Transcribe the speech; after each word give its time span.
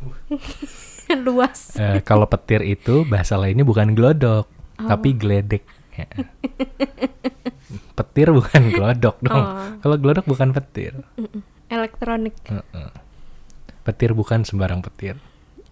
Luas. 1.26 1.76
Eh, 1.78 2.02
kalau 2.02 2.26
petir 2.26 2.66
itu 2.66 3.06
bahasa 3.06 3.38
lainnya 3.38 3.62
bukan 3.62 3.94
glodok, 3.94 4.50
tapi 4.76 5.14
geledek. 5.14 5.62
Ya. 5.96 6.06
petir 7.96 8.28
bukan 8.34 8.62
glodok 8.68 9.16
dong. 9.24 9.44
Oh. 9.46 9.80
Kalau 9.80 9.96
glodok 9.96 10.26
bukan 10.28 10.52
petir. 10.52 10.92
Elektronik. 11.70 12.36
Heeh. 12.46 12.90
Petir 13.86 14.12
bukan 14.12 14.42
sembarang 14.42 14.82
petir. 14.82 15.16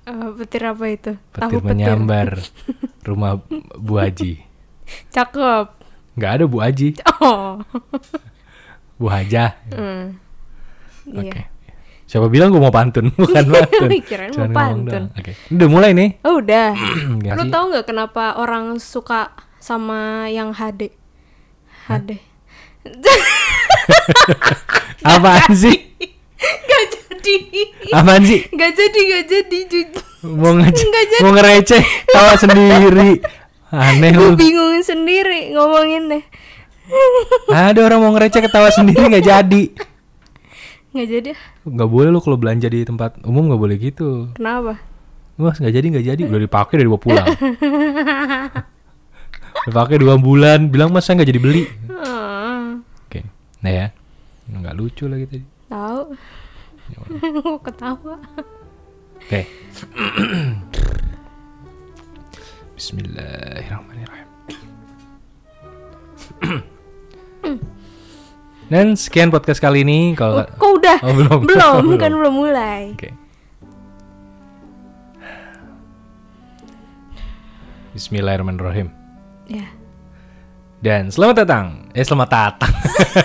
Eh, 0.04 0.28
petir 0.38 0.62
apa 0.64 0.84
itu? 0.86 1.12
Petir 1.32 1.60
menyambar 1.60 2.38
rumah 3.08 3.40
Bu 3.76 3.98
Haji. 4.00 4.40
Cakep. 5.10 5.66
Nggak 6.14 6.30
ada 6.30 6.44
Bu 6.46 6.58
Haji, 6.62 6.88
Oh. 7.20 7.58
Bu 9.00 9.06
Haja. 9.10 9.58
Hmm. 9.74 10.20
Oke. 11.10 11.42
Iya. 11.42 11.53
Siapa 12.04 12.28
bilang 12.28 12.52
gue 12.52 12.58
mau 12.58 12.68
pantun? 12.68 13.08
Bukan 13.16 13.44
pantun. 13.48 13.88
Kirain 14.08 14.30
mau 14.30 14.48
pantun. 14.50 15.02
Oke. 15.12 15.32
Udah 15.48 15.68
mulai 15.68 15.90
nih. 15.92 16.08
Oh 16.22 16.38
udah. 16.38 16.72
Nggak 17.16 17.32
Lu 17.38 17.42
tahu 17.48 17.64
nggak 17.72 17.84
kenapa 17.84 18.36
orang 18.36 18.76
suka 18.76 19.32
sama 19.56 20.28
yang 20.28 20.52
HD? 20.52 20.92
HD. 21.88 22.20
Apaan 25.04 25.52
sih? 25.52 25.74
Gak 26.40 26.84
jadi. 26.92 27.34
Apaan 27.92 28.22
sih? 28.22 28.40
Gak 28.50 28.72
jadi, 28.72 29.00
gak 29.10 29.24
jadi. 29.26 29.58
jujur. 29.64 30.02
Mau 30.24 30.52
nge 30.54 30.70
Nggak 30.72 31.06
jadi. 31.06 31.20
mau 31.20 31.30
ngereceh 31.32 31.82
tawa 32.08 32.32
sendiri. 32.36 33.10
Aneh 33.68 34.10
Gue 34.12 34.26
lu. 34.26 34.36
bingung 34.36 34.80
sendiri 34.80 35.52
ngomongin 35.52 36.02
deh. 36.08 36.24
Ada 37.48 37.80
orang 37.82 38.00
mau 38.00 38.12
ngereceh 38.12 38.40
ketawa 38.40 38.68
sendiri 38.70 39.06
nggak 39.06 39.24
jadi. 39.24 39.62
Nggak 40.94 41.08
jadi. 41.10 41.30
Nggak 41.66 41.88
boleh 41.90 42.08
lu 42.14 42.22
kalau 42.22 42.38
belanja 42.38 42.70
di 42.70 42.86
tempat 42.86 43.18
umum 43.26 43.50
nggak 43.50 43.58
boleh 43.58 43.76
gitu. 43.76 44.30
Kenapa? 44.38 44.78
Wah 45.34 45.50
nggak 45.50 45.74
jadi 45.74 45.86
nggak 45.90 46.06
jadi 46.06 46.22
udah 46.22 46.40
dipakai 46.40 46.78
udah 46.78 46.86
dibawa 46.86 47.02
pulang. 47.02 47.26
dipakai 49.66 49.96
dua 49.98 50.14
bulan 50.14 50.70
bilang 50.70 50.94
mas 50.94 51.02
saya 51.02 51.18
nggak 51.18 51.30
jadi 51.34 51.40
beli. 51.42 51.62
Ah, 51.90 52.78
Oke. 53.10 53.26
Nah 53.60 53.72
ya. 53.74 53.86
Nggak 54.46 54.74
lucu 54.78 55.10
lagi 55.10 55.26
tadi. 55.26 55.42
tahu. 55.66 56.14
Ya 56.94 56.98
ketawa. 57.66 58.14
Oke. 59.18 59.40
Bismillahirrahmanirrahim. 62.78 64.28
Dan 68.64 68.96
sekian 68.96 69.28
podcast 69.28 69.60
kali 69.60 69.84
ini 69.84 70.16
kalau 70.16 70.40
udah? 70.84 70.98
Oh, 71.00 71.12
belum. 71.16 71.38
belum, 71.48 71.84
kan 72.02 72.12
belum 72.12 72.34
mulai. 72.36 72.92
Oke. 72.92 73.10
Bismillahirrahmanirrahim. 77.94 78.88
Ya. 79.46 79.66
Dan 80.84 81.08
selamat 81.08 81.46
datang. 81.46 81.66
Eh 81.96 82.04
selamat 82.04 82.28
datang. 82.28 82.72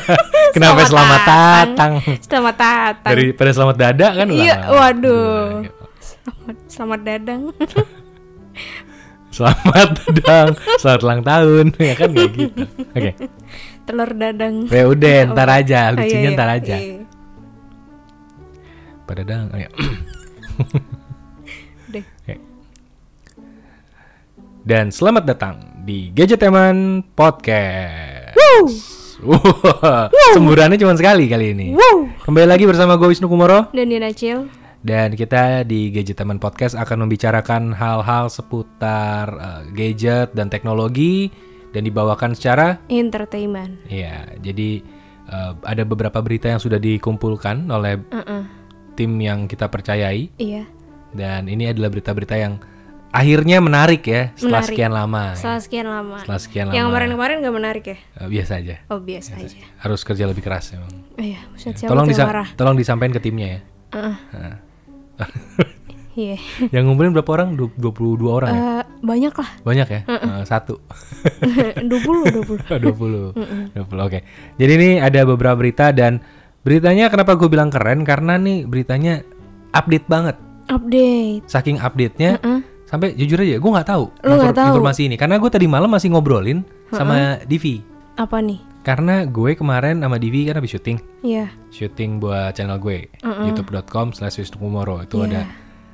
Kenapa 0.56 0.82
Selamat 0.82 0.90
selamat 0.90 1.22
datang. 1.22 1.92
Selamat 2.22 2.56
datang. 2.56 3.12
Daripada 3.12 3.50
selamat 3.52 3.76
dada 3.78 4.08
kan 4.16 4.28
Iya, 4.32 4.56
waduh. 4.66 5.46
Dua, 5.62 5.78
Selamat, 6.00 6.56
selamat 6.66 7.00
dadang. 7.04 7.42
Selamat 9.30 9.94
datang, 9.94 10.58
selamat 10.82 11.02
ulang 11.06 11.22
tahun, 11.22 11.66
ya 11.78 11.94
kan 11.94 12.10
kayak 12.12 12.32
gitu. 12.34 12.64
Oke, 12.92 13.12
Telur 13.86 14.12
dadang. 14.12 14.66
ya 14.66 14.84
udah, 14.84 15.16
ntar 15.30 15.48
aja, 15.54 15.80
Oh, 15.86 15.86
iya, 15.86 15.94
lucunya 15.96 16.20
iya, 16.26 16.34
ntar 16.34 16.50
aja. 16.50 16.76
iya. 16.76 17.06
Pada 19.10 19.26
dang, 19.26 19.50
oh, 19.50 19.58
ya. 19.58 19.70
Deh. 21.94 22.06
Oke. 22.06 22.36
Dan 24.62 24.94
selamat 24.94 25.24
datang 25.26 25.56
di 25.82 26.14
Gadget 26.14 26.46
Teman 26.46 27.02
Podcast. 27.18 28.38
Wah, 29.26 30.08
semburannya 30.38 30.78
cuma 30.78 30.94
sekali 30.94 31.26
kali 31.26 31.58
ini. 31.58 31.73
Wow. 31.73 32.22
Kembali 32.22 32.45
lagi 32.45 32.70
bersama 32.70 32.95
gue 32.95 33.10
Wisnu 33.10 33.26
Kumoro 33.26 33.67
Dan 33.73 33.89
Dina 33.89 34.14
Cil. 34.14 34.45
dan 34.80 35.12
kita 35.12 35.66
di 35.66 35.89
Gadget 35.89 36.22
Teman 36.22 36.38
Podcast 36.38 36.78
akan 36.78 37.10
membicarakan 37.10 37.73
hal-hal 37.73 38.30
seputar 38.30 39.26
eh, 39.33 39.62
gadget 39.73 40.38
dan 40.38 40.48
teknologi 40.48 41.33
dan 41.73 41.82
dibawakan 41.83 42.38
secara 42.38 42.78
Entertainment. 42.88 43.82
ya. 43.89 44.23
Jadi 44.38 44.86
eh, 45.26 45.52
ada 45.66 45.83
beberapa 45.83 46.22
berita 46.22 46.48
yang 46.48 46.62
sudah 46.62 46.78
dikumpulkan 46.78 47.66
oleh 47.73 48.00
Uh-uh. 48.14 48.58
Tim 48.99 49.15
yang 49.17 49.48
kita 49.48 49.65
percayai 49.65 50.27
Iya. 50.36 50.67
dan 51.10 51.48
ini 51.48 51.65
adalah 51.65 51.87
berita-berita 51.87 52.36
yang 52.36 52.60
akhirnya 53.10 53.58
menarik 53.58 54.04
ya 54.04 54.30
setelah 54.33 54.60
Menarik. 54.60 54.70
sekian 54.70 54.92
lama. 54.92 55.23
ya. 55.23 55.33
Setelah 55.33 55.60
sekian 55.60 55.87
lama. 55.87 56.15
Setelah 56.20 56.39
sekian 56.39 56.65
Yang 56.67 56.76
lama. 56.76 56.86
kemarin-kemarin 56.86 57.36
gak 57.39 57.55
menarik 57.55 57.83
ya? 57.86 57.98
Eh, 57.98 58.27
biasa 58.30 58.52
aja. 58.55 58.76
Oh 58.86 58.99
biasa 58.99 59.32
aja. 59.36 59.58
Harus 59.77 60.02
kerja 60.04 60.23
lebih 60.26 60.43
keras 60.43 60.70
emang. 60.71 60.92
Oh 61.15 61.23
iya, 61.23 61.39
siapa 61.55 61.88
tolong 61.88 62.05
yang 62.05 62.14
disa- 62.14 62.27
marah? 62.27 62.48
tolong 62.54 62.76
disampaikan 62.76 63.09
ke 63.11 63.21
timnya 63.23 63.48
ya. 63.49 63.59
Uh-uh. 63.89 64.15
Nah. 64.30 64.58
Iya. 66.11 66.38
yang 66.76 66.83
ngumpulin 66.86 67.09
berapa 67.11 67.32
orang? 67.33 67.55
Du- 67.55 67.73
22 67.73 68.27
orang 68.30 68.52
ya? 68.52 68.61
Eh, 68.61 68.83
banyak 69.02 69.33
lah. 69.33 69.49
Banyak 69.64 69.88
ya? 69.88 70.02
Eh, 70.05 70.43
satu. 70.43 70.77
20 71.80 71.82
20. 71.82 72.59
20. 72.70 73.33
20. 73.73 74.05
Oke. 74.05 74.20
Jadi 74.54 74.71
ini 74.76 74.89
ada 74.99 75.23
beberapa 75.23 75.55
berita 75.55 75.89
dan 75.89 76.20
beritanya 76.61 77.08
kenapa 77.08 77.36
gue 77.36 77.47
bilang 77.47 77.70
keren 77.70 78.03
karena 78.03 78.36
nih 78.36 78.65
beritanya 78.65 79.23
update 79.71 80.05
banget. 80.05 80.36
Update. 80.70 81.49
Saking 81.49 81.81
update-nya 81.81 82.37
Heeh. 82.37 82.61
sampai 82.86 83.17
jujur 83.17 83.42
aja 83.42 83.58
gue 83.58 83.71
nggak 83.73 83.89
tahu, 83.89 84.05
Lu 84.21 84.33
nggak 84.37 84.53
tahu? 84.53 84.67
informasi 84.75 85.02
ini 85.09 85.15
karena 85.17 85.42
gue 85.42 85.49
tadi 85.49 85.65
malam 85.65 85.89
masih 85.89 86.14
ngobrolin 86.14 86.61
sama 86.89 87.42
Divi. 87.45 87.81
Apa 88.14 88.37
nih? 88.43 88.61
Karena 88.80 89.25
gue 89.27 89.53
kemarin 89.53 89.99
sama 89.99 90.15
Divi 90.17 90.45
kan 90.45 90.55
habis 90.55 90.71
syuting, 90.71 90.97
Iya. 91.21 91.49
syuting 91.70 92.21
buat 92.21 92.53
channel 92.53 92.77
gue 92.77 93.09
youtube.com 93.21 94.14
slash 94.14 94.39
itu 94.39 94.55
Iya. 94.55 95.26
ada 95.26 95.41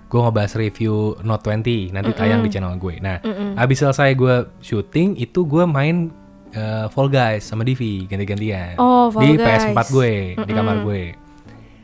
gue 0.06 0.20
ngebahas 0.22 0.54
review 0.56 1.18
Note 1.26 1.44
20 1.44 1.92
nanti 1.92 2.12
tayang 2.14 2.46
di 2.46 2.50
channel 2.54 2.78
gue. 2.78 3.02
Nah, 3.02 3.20
habis 3.58 3.82
selesai 3.82 4.14
gue 4.14 4.48
syuting 4.62 5.18
itu 5.18 5.44
gue 5.44 5.66
main 5.66 6.14
eh, 6.56 6.86
Fall 6.88 7.10
Guys 7.10 7.44
sama 7.44 7.62
Divi 7.62 8.08
ganti-gantian 8.08 8.76
Oh, 8.78 9.12
Fall 9.12 9.22
di 9.22 9.30
Guys. 9.36 9.68
PS4 9.68 9.80
gue 9.92 10.14
di 10.40 10.52
kamar 10.52 10.82
gue. 10.82 11.04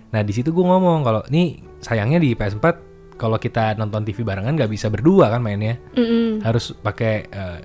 Nah 0.10 0.22
di 0.22 0.32
situ 0.32 0.50
gue 0.50 0.64
ngomong 0.64 1.00
kalau 1.02 1.22
nih 1.28 1.56
sayangnya 1.78 2.18
di 2.18 2.32
PS4 2.32 2.66
kalau 3.16 3.38
kita 3.38 3.76
nonton 3.76 4.02
TV 4.02 4.24
barengan 4.24 4.56
nggak 4.56 4.68
bisa 4.68 4.88
berdua 4.88 5.30
kan 5.30 5.40
mainnya 5.40 5.78
Mm-mm. 5.94 6.42
harus 6.42 6.74
pakai 6.74 7.14
eh, 7.24 7.60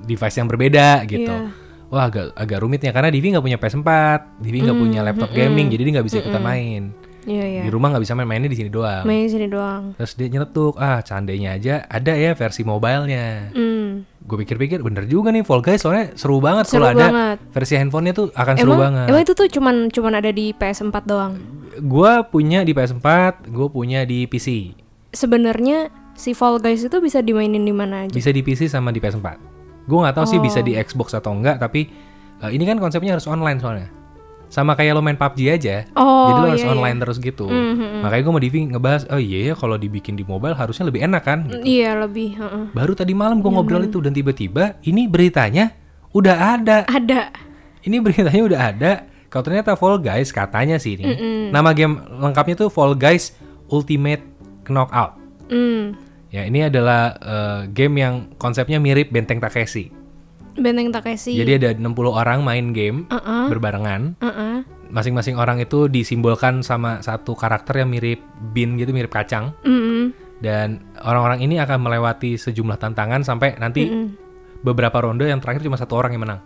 device 0.00 0.36
yang 0.36 0.46
berbeda 0.46 1.06
gitu. 1.06 1.30
Iya. 1.30 1.50
Wah 1.88 2.06
agak 2.06 2.30
agak 2.34 2.62
rumitnya 2.62 2.90
karena 2.90 3.10
Divi 3.10 3.34
nggak 3.34 3.42
punya 3.42 3.58
PS4, 3.58 3.90
Divi 4.38 4.62
nggak 4.62 4.78
punya 4.78 5.00
laptop 5.02 5.30
gaming 5.32 5.66
jadi 5.66 5.82
dia 5.82 5.92
nggak 5.98 6.06
bisa 6.06 6.18
ikutan 6.20 6.38
main. 6.40 6.82
Iya, 7.20 7.44
iya. 7.44 7.62
Di 7.66 7.68
rumah 7.68 7.92
nggak 7.92 8.00
bisa 8.00 8.14
main 8.14 8.24
mainnya 8.24 8.48
di 8.48 8.56
sini 8.56 8.70
doang. 8.70 9.04
Main 9.04 9.28
sini 9.28 9.44
doang. 9.44 9.92
Terus 9.92 10.14
dia 10.14 10.28
nyeletuk, 10.30 10.78
ah 10.78 11.02
seandainya 11.02 11.52
aja 11.52 11.74
ada 11.84 12.14
ya 12.14 12.32
versi 12.32 12.62
mobilenya. 12.62 13.50
Hmm. 13.52 13.69
Gue 14.30 14.38
pikir-pikir 14.38 14.78
bener 14.78 15.04
juga 15.04 15.28
nih 15.28 15.42
Fall 15.42 15.58
Guys 15.58 15.82
soalnya 15.82 16.14
seru 16.14 16.38
banget 16.38 16.70
Seru 16.70 16.86
kalau 16.86 16.94
ada 16.94 17.02
banget. 17.02 17.36
versi 17.50 17.74
handphonenya 17.74 18.14
tuh 18.14 18.26
akan 18.30 18.54
seru 18.54 18.70
Emang, 18.70 18.82
banget. 18.86 19.06
emang 19.10 19.20
itu 19.20 19.32
tuh 19.34 19.48
cuman 19.50 19.90
cuman 19.90 20.12
ada 20.14 20.30
di 20.30 20.54
PS4 20.54 20.94
doang. 21.02 21.34
Gue 21.76 22.12
punya 22.24 22.62
di 22.62 22.70
PS4, 22.70 23.06
gue 23.44 23.66
punya 23.68 24.04
di 24.04 24.24
PC. 24.24 24.78
Sebenarnya 25.10 25.90
si 26.14 26.30
Fall 26.30 26.56
Guys 26.56 26.80
itu 26.80 26.94
bisa 26.98 27.18
dimainin 27.18 27.60
di 27.60 27.74
mana 27.74 28.06
aja. 28.06 28.12
Bisa 28.12 28.30
di 28.30 28.40
PC 28.40 28.66
sama 28.66 28.88
di 28.88 28.98
PS4. 28.98 29.26
Gue 29.84 29.98
nggak 29.98 30.14
tahu 30.14 30.26
sih 30.28 30.38
Oh. 30.38 30.44
bisa 30.44 30.60
di 30.60 30.72
Xbox 30.72 31.10
atau 31.12 31.32
enggak, 31.32 31.58
tapi 31.58 31.90
eh, 32.38 32.50
ini 32.50 32.62
kan 32.62 32.78
konsepnya 32.78 33.12
harus 33.12 33.26
online 33.26 33.58
soalnya. 33.58 33.90
Sama 34.50 34.74
kayak 34.74 34.98
lo 34.98 35.00
main 35.00 35.14
PUBG 35.14 35.40
aja. 35.46 35.86
Oh, 35.94 36.26
jadi 36.26 36.38
lo 36.42 36.46
harus 36.50 36.64
iya, 36.66 36.74
online 36.74 36.98
terus 36.98 37.16
gitu. 37.22 37.46
Mhm. 37.46 38.02
Makanya 38.02 38.22
gue 38.26 38.32
mau 38.34 38.42
Divi 38.42 38.58
ngebahas, 38.66 39.02
oh 39.06 39.22
iya 39.22 39.38
ya 39.50 39.54
kalau 39.54 39.78
dibikin 39.78 40.18
di 40.18 40.26
mobile 40.26 40.58
harusnya 40.58 40.90
lebih 40.90 41.06
enak 41.06 41.22
kan. 41.22 41.46
Mm, 41.46 41.62
Iya 41.62 41.90
lebih. 42.02 42.34
heeh. 42.34 42.64
Baru 42.74 42.98
tadi 42.98 43.14
malam 43.14 43.38
gue 43.38 43.46
ngobrol 43.46 43.86
itu 43.86 44.02
dan 44.02 44.10
tiba-tiba 44.10 44.74
ini 44.82 45.06
beritanya 45.06 45.70
udah 46.10 46.58
ada. 46.58 46.78
Ada. 46.90 47.30
Ini 47.86 47.96
beritanya 48.02 48.42
udah 48.42 48.60
ada. 48.74 48.92
Kalau 49.30 49.46
ternyata 49.46 49.78
Fall 49.78 50.02
Guys 50.02 50.34
katanya 50.34 50.82
sih 50.82 50.98
ini. 50.98 51.14
Nama 51.54 51.70
game 51.70 52.02
lengkapnya 52.18 52.58
tuh 52.58 52.68
Fall 52.68 52.98
Guys 52.98 53.30
Ultimate 53.70 54.26
Knockout. 54.66 55.14
Hmm. 55.46 55.94
Ya, 56.30 56.46
ini 56.46 56.66
adalah 56.66 57.14
eh, 57.18 57.60
game 57.70 58.02
yang 58.02 58.14
konsepnya 58.34 58.82
mirip 58.82 59.14
Benteng 59.14 59.38
Takeshi. 59.38 59.94
Benteng 60.60 60.92
Takeshi. 60.92 61.34
Jadi 61.34 61.56
ada 61.56 61.70
60 61.74 61.88
orang 62.12 62.44
main 62.44 62.70
game 62.76 63.08
Uh-uh. 63.08 63.48
berbarengan. 63.48 64.14
Heeh. 64.20 64.54
Masing-masing 64.90 65.38
orang 65.38 65.62
itu 65.62 65.86
disimbolkan 65.86 66.62
sama 66.66 67.00
satu 67.00 67.32
karakter 67.34 67.82
yang 67.82 67.90
mirip 67.90 68.20
bin 68.52 68.76
gitu, 68.76 68.90
mirip 68.90 69.10
kacang. 69.10 69.54
Mm-mm. 69.62 70.12
Dan 70.40 70.82
orang-orang 71.04 71.44
ini 71.44 71.60
akan 71.60 71.78
melewati 71.84 72.40
sejumlah 72.40 72.80
tantangan 72.80 73.22
sampai 73.22 73.60
nanti 73.60 73.86
beberapa 74.64 74.98
ronde 75.04 75.28
yang 75.28 75.38
terakhir 75.38 75.64
cuma 75.64 75.76
satu 75.76 75.94
orang 76.00 76.16
yang 76.16 76.22
menang. 76.24 76.40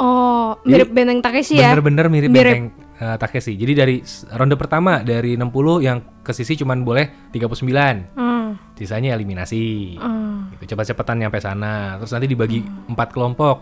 Oh, 0.00 0.56
mirip 0.64 0.96
Benteng 0.96 1.20
Takeshi 1.20 1.60
ya? 1.60 1.76
Bener-bener 1.76 2.08
mirip, 2.08 2.30
Mirip. 2.32 2.54
Benteng 2.56 2.64
eh, 3.04 3.16
Takeshi. 3.20 3.52
Jadi 3.52 3.72
dari 3.76 3.96
ronde 4.32 4.56
pertama 4.56 5.04
dari 5.04 5.36
60 5.36 5.84
yang 5.84 5.98
ke 6.24 6.32
sisi 6.32 6.56
cuman 6.56 6.80
boleh 6.80 7.28
39. 7.36 8.16
Hmm. 8.16 8.39
Sisanya 8.80 9.12
eliminasi. 9.12 10.00
Hmm. 10.00 10.48
Gitu, 10.56 10.72
cepat-cepatan 10.72 11.20
nyampe 11.20 11.36
sana. 11.36 12.00
Terus 12.00 12.16
nanti 12.16 12.28
dibagi 12.32 12.64
empat 12.64 13.12
kelompok. 13.12 13.56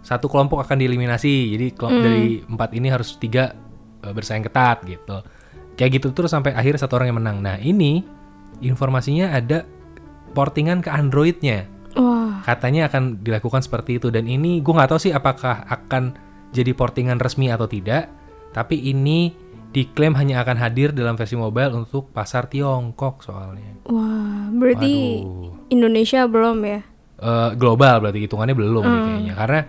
Satu 0.00 0.32
kelompok 0.32 0.64
akan 0.64 0.80
dieliminasi. 0.80 1.52
Jadi 1.52 1.66
kelompok 1.76 2.00
dari 2.00 2.40
empat 2.40 2.72
ini 2.72 2.88
harus 2.88 3.20
tiga 3.20 3.52
eh, 4.00 4.12
bersaing 4.16 4.48
ketat 4.48 4.80
gitu. 4.88 5.20
Kayak 5.76 6.00
gitu 6.00 6.16
terus 6.16 6.32
sampai 6.32 6.56
akhir 6.56 6.80
satu 6.80 6.96
orang 6.96 7.12
yang 7.12 7.18
menang. 7.20 7.38
Nah 7.44 7.60
ini 7.60 8.00
informasinya 8.64 9.36
ada 9.36 9.68
portingan 10.32 10.80
ke 10.80 10.88
Androidnya. 10.88 11.68
Wah. 12.00 12.40
Katanya 12.40 12.88
akan 12.88 13.20
dilakukan 13.20 13.60
seperti 13.60 14.00
itu. 14.00 14.08
Dan 14.08 14.24
ini 14.24 14.64
gue 14.64 14.72
nggak 14.72 14.88
tahu 14.88 15.00
sih 15.04 15.12
apakah 15.12 15.68
akan 15.68 16.16
jadi 16.56 16.72
portingan 16.72 17.20
resmi 17.20 17.52
atau 17.52 17.68
tidak. 17.68 18.08
Tapi 18.56 18.88
ini 18.88 19.36
diklaim 19.76 20.16
hanya 20.16 20.40
akan 20.40 20.56
hadir 20.56 20.96
dalam 20.96 21.20
versi 21.20 21.36
mobile 21.36 21.76
untuk 21.76 22.08
pasar 22.08 22.48
Tiongkok 22.48 23.20
soalnya. 23.20 23.76
Wah, 23.84 24.48
berarti 24.48 25.20
Waduh. 25.20 25.68
Indonesia 25.68 26.24
belum 26.24 26.64
ya? 26.64 26.80
Eh, 27.16 27.50
global 27.56 28.00
berarti 28.00 28.24
hitungannya 28.24 28.56
belum 28.56 28.84
nih 28.84 29.00
kayaknya 29.04 29.34
karena 29.36 29.60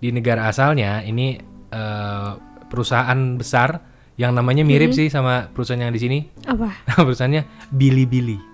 di 0.00 0.08
negara 0.12 0.42
asalnya 0.48 1.00
ini 1.04 1.36
eh, 1.72 2.30
perusahaan 2.68 3.20
besar 3.40 3.80
yang 4.20 4.36
namanya 4.36 4.64
mirip 4.68 4.92
sih 4.92 5.08
sama 5.08 5.48
perusahaan 5.48 5.80
yang 5.80 5.96
di 5.96 6.00
sini 6.00 6.18
Apa? 6.44 6.84
perusahaannya 7.00 7.72
Bilibili 7.72 8.49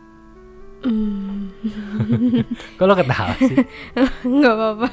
kalau 2.78 2.94
ketawa 2.94 3.34
sih 3.40 3.58
Nggak 4.36 4.54
apa-apa. 4.54 4.88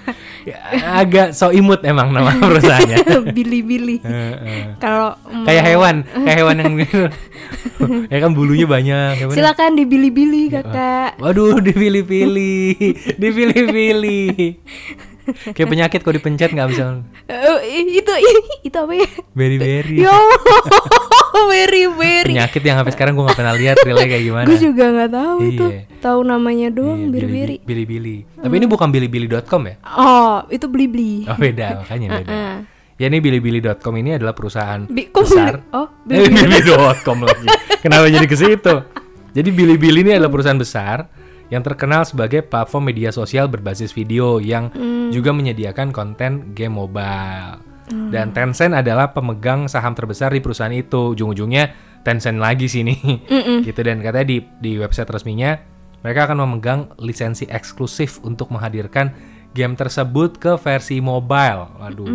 Ya, 0.48 0.58
agak 1.04 1.28
so 1.36 1.54
imut 1.54 1.84
emang 1.86 2.10
nama 2.10 2.34
perusahaannya 2.42 3.30
Bili-bili. 3.36 4.00
Kalau 4.80 5.20
mm, 5.28 5.46
kayak 5.46 5.64
hewan 5.64 5.96
kayak 6.08 6.38
hewan 6.40 6.56
yang 6.64 6.74
gitu 6.80 7.04
ya 8.08 8.18
kan 8.24 8.32
bulunya 8.32 8.64
banyak 8.64 9.20
ya 9.20 9.26
silakan 9.30 9.76
dibili-bili 9.76 10.50
kakak. 10.50 11.20
Waduh, 11.20 11.60
dipilih-pilih, 11.60 12.80
dipilih-pilih. 13.20 14.56
Kayak 15.56 15.70
penyakit 15.72 16.00
kok 16.04 16.16
dipencet 16.16 16.52
nggak 16.52 16.68
bisa. 16.76 17.00
Eh, 17.32 17.60
itu 17.96 18.12
itu 18.68 18.76
apa 18.76 18.92
ya? 18.92 19.08
Berry-berry. 19.32 20.04
Yo, 20.04 20.12
Allah, 20.12 20.40
very 21.46 21.84
very. 21.90 22.32
Penyakit 22.32 22.62
yang 22.62 22.76
sampai 22.78 22.92
sekarang 22.92 23.14
gue 23.14 23.24
nggak 23.24 23.36
pernah 23.36 23.54
lihat 23.54 23.76
realnya 23.86 24.08
kayak 24.08 24.24
gimana. 24.24 24.48
Gue 24.48 24.58
juga 24.58 24.86
nggak 24.90 25.12
tahu 25.12 25.38
itu. 25.46 25.66
Iya. 25.66 25.82
Tahu 26.00 26.20
namanya 26.22 26.68
Iya, 26.68 26.76
doang 26.76 27.02
biri-biri. 27.08 27.56
Bilibili. 27.60 28.18
Tapi 28.36 28.54
ini 28.54 28.66
bukan 28.66 28.88
bilibili.com 28.88 29.62
ya? 29.64 29.76
Oh, 29.94 30.44
itu 30.48 30.66
beli-beli. 30.66 31.24
Oh 31.26 31.36
beda, 31.36 31.82
makanya 31.82 32.08
beda. 32.18 32.34
Ya 32.94 33.06
ini 33.08 33.18
bilibili.com 33.18 33.94
ini 33.96 34.10
adalah 34.14 34.32
perusahaan 34.32 34.86
Bi- 34.86 35.10
besar. 35.10 35.60
beli- 35.60 35.74
Oh, 35.74 35.88
Eh, 36.10 36.24
bilibili.com 36.24 37.18
lagi. 37.22 37.48
Kenapa 37.84 38.06
jadi 38.06 38.24
ke 38.24 38.36
situ? 38.36 38.76
Jadi 39.34 39.50
Bilibili 39.50 40.02
ini 40.02 40.14
adalah 40.14 40.30
perusahaan 40.30 40.56
besar 40.56 41.10
yang 41.50 41.60
terkenal 41.60 42.06
sebagai 42.06 42.42
platform 42.42 42.88
media 42.88 43.10
sosial 43.10 43.50
berbasis 43.50 43.90
video 43.90 44.38
yang 44.38 44.70
juga 45.10 45.34
menyediakan 45.34 45.90
konten 45.90 46.54
game 46.54 46.70
mobile. 46.72 47.73
Dan 47.92 48.32
Tencent 48.32 48.74
adalah 48.74 49.12
pemegang 49.12 49.68
saham 49.68 49.92
terbesar 49.92 50.32
di 50.32 50.40
perusahaan 50.40 50.72
itu. 50.72 51.18
Ujung-ujungnya 51.18 51.74
Tencent 52.04 52.40
lagi 52.40 52.68
sini. 52.72 52.96
gitu 53.68 53.80
dan 53.84 54.00
katanya 54.04 54.28
di 54.28 54.38
di 54.60 54.72
website 54.80 55.10
resminya 55.12 55.74
mereka 56.04 56.28
akan 56.28 56.38
memegang 56.44 56.92
lisensi 57.00 57.48
eksklusif 57.48 58.20
untuk 58.28 58.52
menghadirkan 58.52 59.16
game 59.56 59.74
tersebut 59.80 60.36
ke 60.36 60.60
versi 60.60 61.00
mobile. 61.00 61.80
Waduh. 61.80 62.08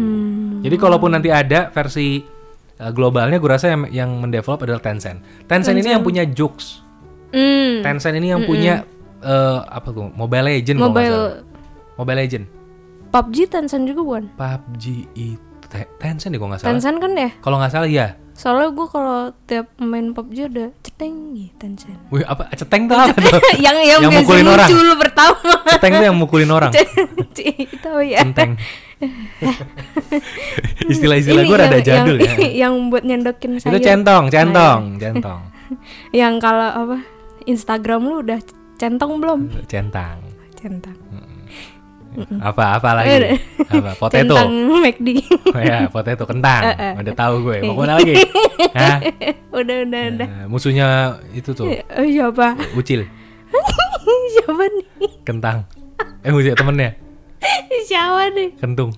Jadi 0.61 0.77
kalaupun 0.77 1.17
nanti 1.17 1.33
ada 1.33 1.73
versi 1.73 2.21
uh, 2.79 2.93
globalnya 2.93 3.41
gue 3.41 3.49
rasa 3.49 3.73
yang 3.73 3.83
yang 3.89 4.11
mendevelop 4.21 4.61
adalah 4.69 4.85
Tencent. 4.85 5.49
Tencent, 5.49 5.81
ini 5.81 5.97
yang 5.97 6.05
punya 6.05 6.29
Jux. 6.29 6.85
Hmm. 7.33 7.81
Tencent 7.81 8.13
ini 8.13 8.33
yang 8.33 8.45
punya 8.45 8.85
eh, 9.25 9.59
apa 9.65 9.89
tuh? 9.93 10.13
Mobile 10.13 10.53
Legend 10.53 10.79
Mobile. 10.81 11.45
Mobile 11.97 12.19
Legend. 12.21 12.45
PUBG 13.09 13.49
Tencent 13.49 13.85
juga 13.89 14.01
bukan? 14.05 14.25
PUBG 14.37 14.85
itu 15.17 15.48
Tencent 15.71 16.31
deh 16.31 16.39
kalau 16.39 16.51
nggak 16.51 16.61
salah. 16.61 16.71
Tencent 16.73 16.97
kan 16.97 17.13
ya? 17.13 17.31
Kalau 17.39 17.57
nggak 17.59 17.73
salah 17.73 17.89
ya. 17.89 18.09
Soalnya 18.33 18.71
gue 18.71 18.87
kalau 18.87 19.19
tiap 19.45 19.67
main 19.77 20.15
PUBG 20.15 20.47
ada 20.47 20.71
ceteng 20.81 21.35
gitu 21.35 21.53
Tencent. 21.59 21.99
Wih, 22.09 22.23
apa 22.23 22.47
ceteng 22.55 22.87
tuh 22.87 22.95
apa 22.95 23.13
tuh? 23.15 23.41
yang 23.67 23.75
yang, 23.77 24.01
Yang 24.01 24.23
mukulin 24.23 24.47
orang. 24.47 24.69
muncul 24.71 24.89
pertama. 24.97 25.37
ceteng 25.69 25.93
tuh 25.93 26.05
yang 26.07 26.17
mukulin 26.17 26.51
orang. 26.51 26.71
itu 27.37 27.93
ya. 28.07 28.19
Centeng. 28.23 28.55
Istilah-istilah 30.89 31.43
gue 31.45 31.57
rada 31.57 31.79
yang- 31.79 31.87
jadul 31.87 32.17
yang, 32.19 32.37
ya. 32.39 32.49
yang 32.67 32.75
buat 32.89 33.05
nyendokin 33.05 33.59
Itu 33.59 33.69
sayur. 33.69 33.83
centong, 33.83 34.25
centong, 34.31 34.81
centong. 34.97 35.41
Yang 36.11 36.35
kalau 36.41 36.69
apa? 36.69 36.97
Instagram 37.45 38.01
lu 38.05 38.17
udah 38.23 38.41
centong 38.77 39.21
belum? 39.21 39.41
Centang. 39.67 40.19
Centang. 40.55 40.97
Apa 42.39 42.77
apa 42.77 42.89
Udah. 42.89 42.97
lagi? 42.99 43.15
Apa? 43.65 43.91
Potato. 43.95 44.35
Centang 44.35 44.51
McD. 44.77 45.09
Oh 45.49 45.61
ya, 45.61 45.79
potato 45.87 46.25
kentang. 46.25 46.63
Eh, 46.69 46.75
eh. 46.75 46.93
Udah 46.97 47.15
tahu 47.15 47.35
gue. 47.43 47.57
Mau 47.63 47.75
ke 47.75 47.81
mana 47.81 47.95
lagi? 47.97 48.15
Hah? 48.79 48.99
udah 49.51 49.77
udah 49.85 50.03
udah. 50.13 50.27
Eh, 50.27 50.47
musuhnya 50.47 50.89
itu 51.31 51.51
tuh, 51.53 51.67
Oh, 51.69 52.05
siapa? 52.05 52.59
ucil, 52.75 53.07
siapa 54.35 54.63
nih? 54.67 54.87
kentang. 55.23 55.65
Eh, 56.21 56.31
musuhnya 56.31 56.55
temennya, 56.55 56.91
Siapa 57.85 58.31
nih? 58.33 58.49
kentung. 58.57 58.91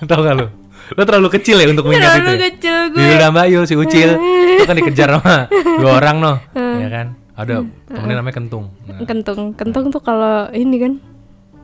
Tahu 0.00 0.20
gak 0.20 0.34
lu? 0.34 0.46
Lu 0.90 1.02
terlalu 1.04 1.28
kecil 1.30 1.56
ya 1.56 1.66
untuk 1.68 1.86
mengingat 1.86 2.18
itu. 2.18 2.22
Terlalu 2.24 2.34
ya? 2.34 2.42
kecil 2.48 2.74
gue. 2.88 2.98
Yul 3.00 3.16
dan 3.16 3.30
Mbak 3.30 3.46
Yul 3.48 3.64
si 3.64 3.74
Ucil 3.74 4.10
itu 4.50 4.64
kan 4.64 4.74
dikejar 4.74 5.08
sama 5.12 5.36
dua 5.76 5.90
orang 5.98 6.16
noh, 6.18 6.36
ya 6.54 6.88
kan? 6.88 7.06
Ada 7.34 7.62
temennya 7.86 8.16
namanya 8.16 8.36
Kentung. 8.36 8.64
Nah, 8.84 9.00
Kentung, 9.02 9.40
kentung 9.54 9.84
tuh 9.88 10.00
kalau 10.00 10.50
ini 10.50 10.76
kan, 10.76 10.92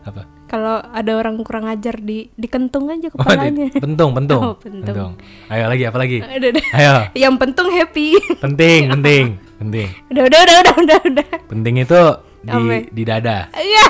apa? 0.03 0.23
Kalau 0.47 0.79
ada 0.81 1.13
orang 1.13 1.37
kurang 1.39 1.67
ajar 1.67 1.97
di 1.97 2.31
dikentung 2.33 2.87
aja 2.87 3.07
Oh, 3.09 3.19
kepalanya. 3.19 3.67
di- 3.69 3.77
pentung, 3.77 4.11
pentung, 4.13 4.41
Oh, 4.41 4.55
pentung. 4.55 5.19
Ayo 5.47 5.67
lagi 5.67 5.85
apa 5.85 5.99
lagi? 5.99 6.19
Udah, 6.19 6.49
udah. 6.49 6.65
Ayo, 6.73 6.95
Yang 7.13 7.35
pentung 7.37 7.69
happy. 7.69 8.09
penting, 8.37 8.81
penting, 8.93 9.25
penting. 9.57 9.89
udah, 10.09 10.23
udah, 10.25 10.41
udah, 10.41 10.57
udah, 10.57 10.75
udah, 10.77 10.99
udah. 11.05 11.27
Penting 11.47 11.75
itu 11.79 12.01
di 12.41 12.53
Apa? 12.53 12.75
di 12.89 13.03
dada. 13.03 13.39
Iya. 13.53 13.85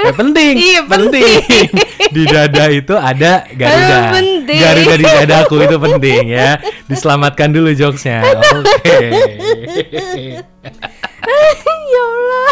Eh, 0.00 0.14
penting, 0.18 0.54
Iya, 0.56 0.80
penting. 0.84 1.38
di 2.10 2.22
dada 2.24 2.64
itu 2.68 2.90
ada 2.92 3.46
Garuda. 3.48 3.94
Oh, 3.94 4.02
penting. 4.16 4.58
Garuda 4.58 4.94
di 4.94 5.06
dadaku 5.06 5.54
itu 5.60 5.76
penting 5.78 6.22
ya. 6.28 6.58
Diselamatkan 6.84 7.48
dulu 7.48 7.70
jokesnya. 7.70 8.26
Oke. 8.26 8.98
ya 11.90 12.02
Allah. 12.02 12.49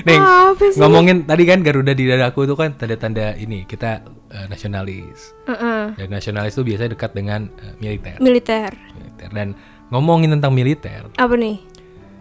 Nih, 0.00 0.18
Apa 0.18 0.64
sih? 0.66 0.78
ngomongin 0.78 1.24
tadi 1.24 1.42
kan 1.42 1.60
Garuda 1.60 1.90
di 1.90 2.04
dadaku 2.04 2.44
itu 2.44 2.54
kan 2.54 2.72
tanda-tanda 2.72 3.34
ini 3.34 3.64
kita 3.64 4.00
eh, 4.28 4.46
nasionalis. 4.46 5.32
Heeh. 5.44 5.94
Dan 5.94 6.08
nasionalis 6.08 6.52
itu 6.52 6.64
biasanya 6.64 6.92
dekat 6.92 7.12
dengan 7.12 7.48
eh, 7.56 7.74
militer. 7.76 8.16
Militer. 8.18 8.70
militer. 8.92 9.28
Dan 9.30 9.56
ngomongin 9.88 10.30
tentang 10.30 10.52
militer, 10.52 11.08
Apa 11.14 11.34
nih? 11.34 11.64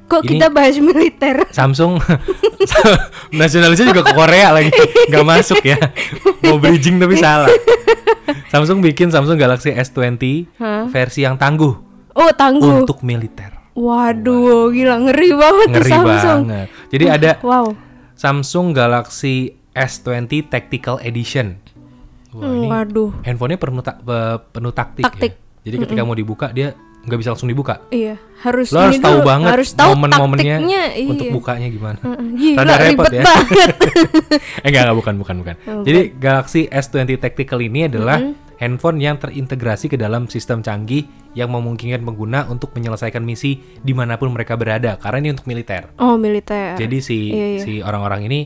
Kok 0.08 0.24
Ini- 0.24 0.30
kita 0.34 0.48
bahas 0.48 0.80
militer? 0.80 1.36
Samsung 1.52 2.00
nasionalisnya 3.34 3.92
juga 3.92 4.04
ke 4.04 4.14
Korea 4.14 4.52
lagi 4.52 4.72
nggak 5.06 5.26
masuk 5.26 5.60
ya 5.62 5.76
mau 6.42 6.56
bridging 6.58 6.96
tapi 6.96 7.16
salah 7.16 7.52
Samsung 8.48 8.80
bikin 8.82 9.10
Samsung 9.10 9.36
Galaxy 9.36 9.70
S20 9.70 10.48
Hah? 10.56 10.88
versi 10.88 11.24
yang 11.24 11.36
tangguh 11.36 11.76
Oh, 12.14 12.32
tangguh. 12.32 12.82
untuk 12.82 13.04
militer 13.04 13.57
Waduh, 13.78 14.70
gila 14.70 14.96
ngeri 15.00 15.30
banget 15.32 15.68
ngeri 15.72 15.92
Samsung. 15.92 16.42
banget 16.44 16.68
jadi 16.90 17.06
ada 17.12 17.32
Wow. 17.40 17.78
Samsung 18.14 18.74
Galaxy 18.74 19.36
S20 19.72 20.26
Tactical 20.44 20.98
Edition 21.00 21.62
Wah, 22.32 22.50
ini 22.50 22.66
Waduh. 22.66 23.14
handphonenya 23.22 23.56
penuh, 23.56 23.80
pe- 23.80 24.40
penuh 24.52 24.72
taktik, 24.72 25.06
Taktik. 25.06 25.34
ya. 25.34 25.62
jadi 25.64 25.76
ketika 25.80 26.02
mau 26.02 26.14
dibuka 26.14 26.50
dia 26.50 26.74
nggak 27.00 27.18
bisa 27.18 27.30
langsung 27.32 27.48
dibuka 27.48 27.86
Iya, 27.88 28.18
harus 28.42 28.68
lo 28.68 28.84
harus 28.84 28.98
tahu 28.98 29.16
dulu, 29.16 29.30
banget 29.30 29.52
harus 29.54 29.70
tahu 29.72 29.90
momen-momennya 29.96 30.56
iya. 30.60 30.84
untuk 31.08 31.30
bukanya 31.32 31.68
gimana 31.68 32.00
Heeh, 32.02 32.26
Gila, 32.36 32.58
Rada 32.60 32.76
repot 32.76 33.06
ribet 33.06 33.14
ya. 33.14 33.24
banget. 33.24 33.70
eh 34.60 34.68
enggak, 34.68 34.82
enggak 34.84 34.98
bukan 34.98 35.14
bukan 35.16 35.36
bukan. 35.38 35.56
Jadi 35.84 36.00
Galaxy 36.14 36.62
S20 36.66 37.16
Tactical 37.16 37.62
ini 37.62 37.86
adalah 37.86 38.18
Mm-hmm. 38.20 38.47
Handphone 38.58 38.98
yang 38.98 39.16
terintegrasi 39.16 39.88
ke 39.88 39.96
dalam 39.96 40.26
sistem 40.26 40.60
canggih 40.60 41.06
yang 41.32 41.48
memungkinkan 41.48 42.02
pengguna 42.02 42.46
untuk 42.46 42.74
menyelesaikan 42.74 43.22
misi 43.22 43.56
di 43.78 43.92
mana 43.92 44.16
pun 44.16 44.30
mereka 44.30 44.54
berada 44.54 44.98
karena 44.98 45.18
ini 45.20 45.30
untuk 45.32 45.46
militer. 45.46 45.94
oh, 45.96 46.16
militer. 46.16 46.74
Jadi 46.76 46.98
si 47.00 47.18
Iya, 47.30 47.48
iya. 47.48 47.60
si 47.60 47.72
orang-orang 47.80 48.26
ini 48.26 48.40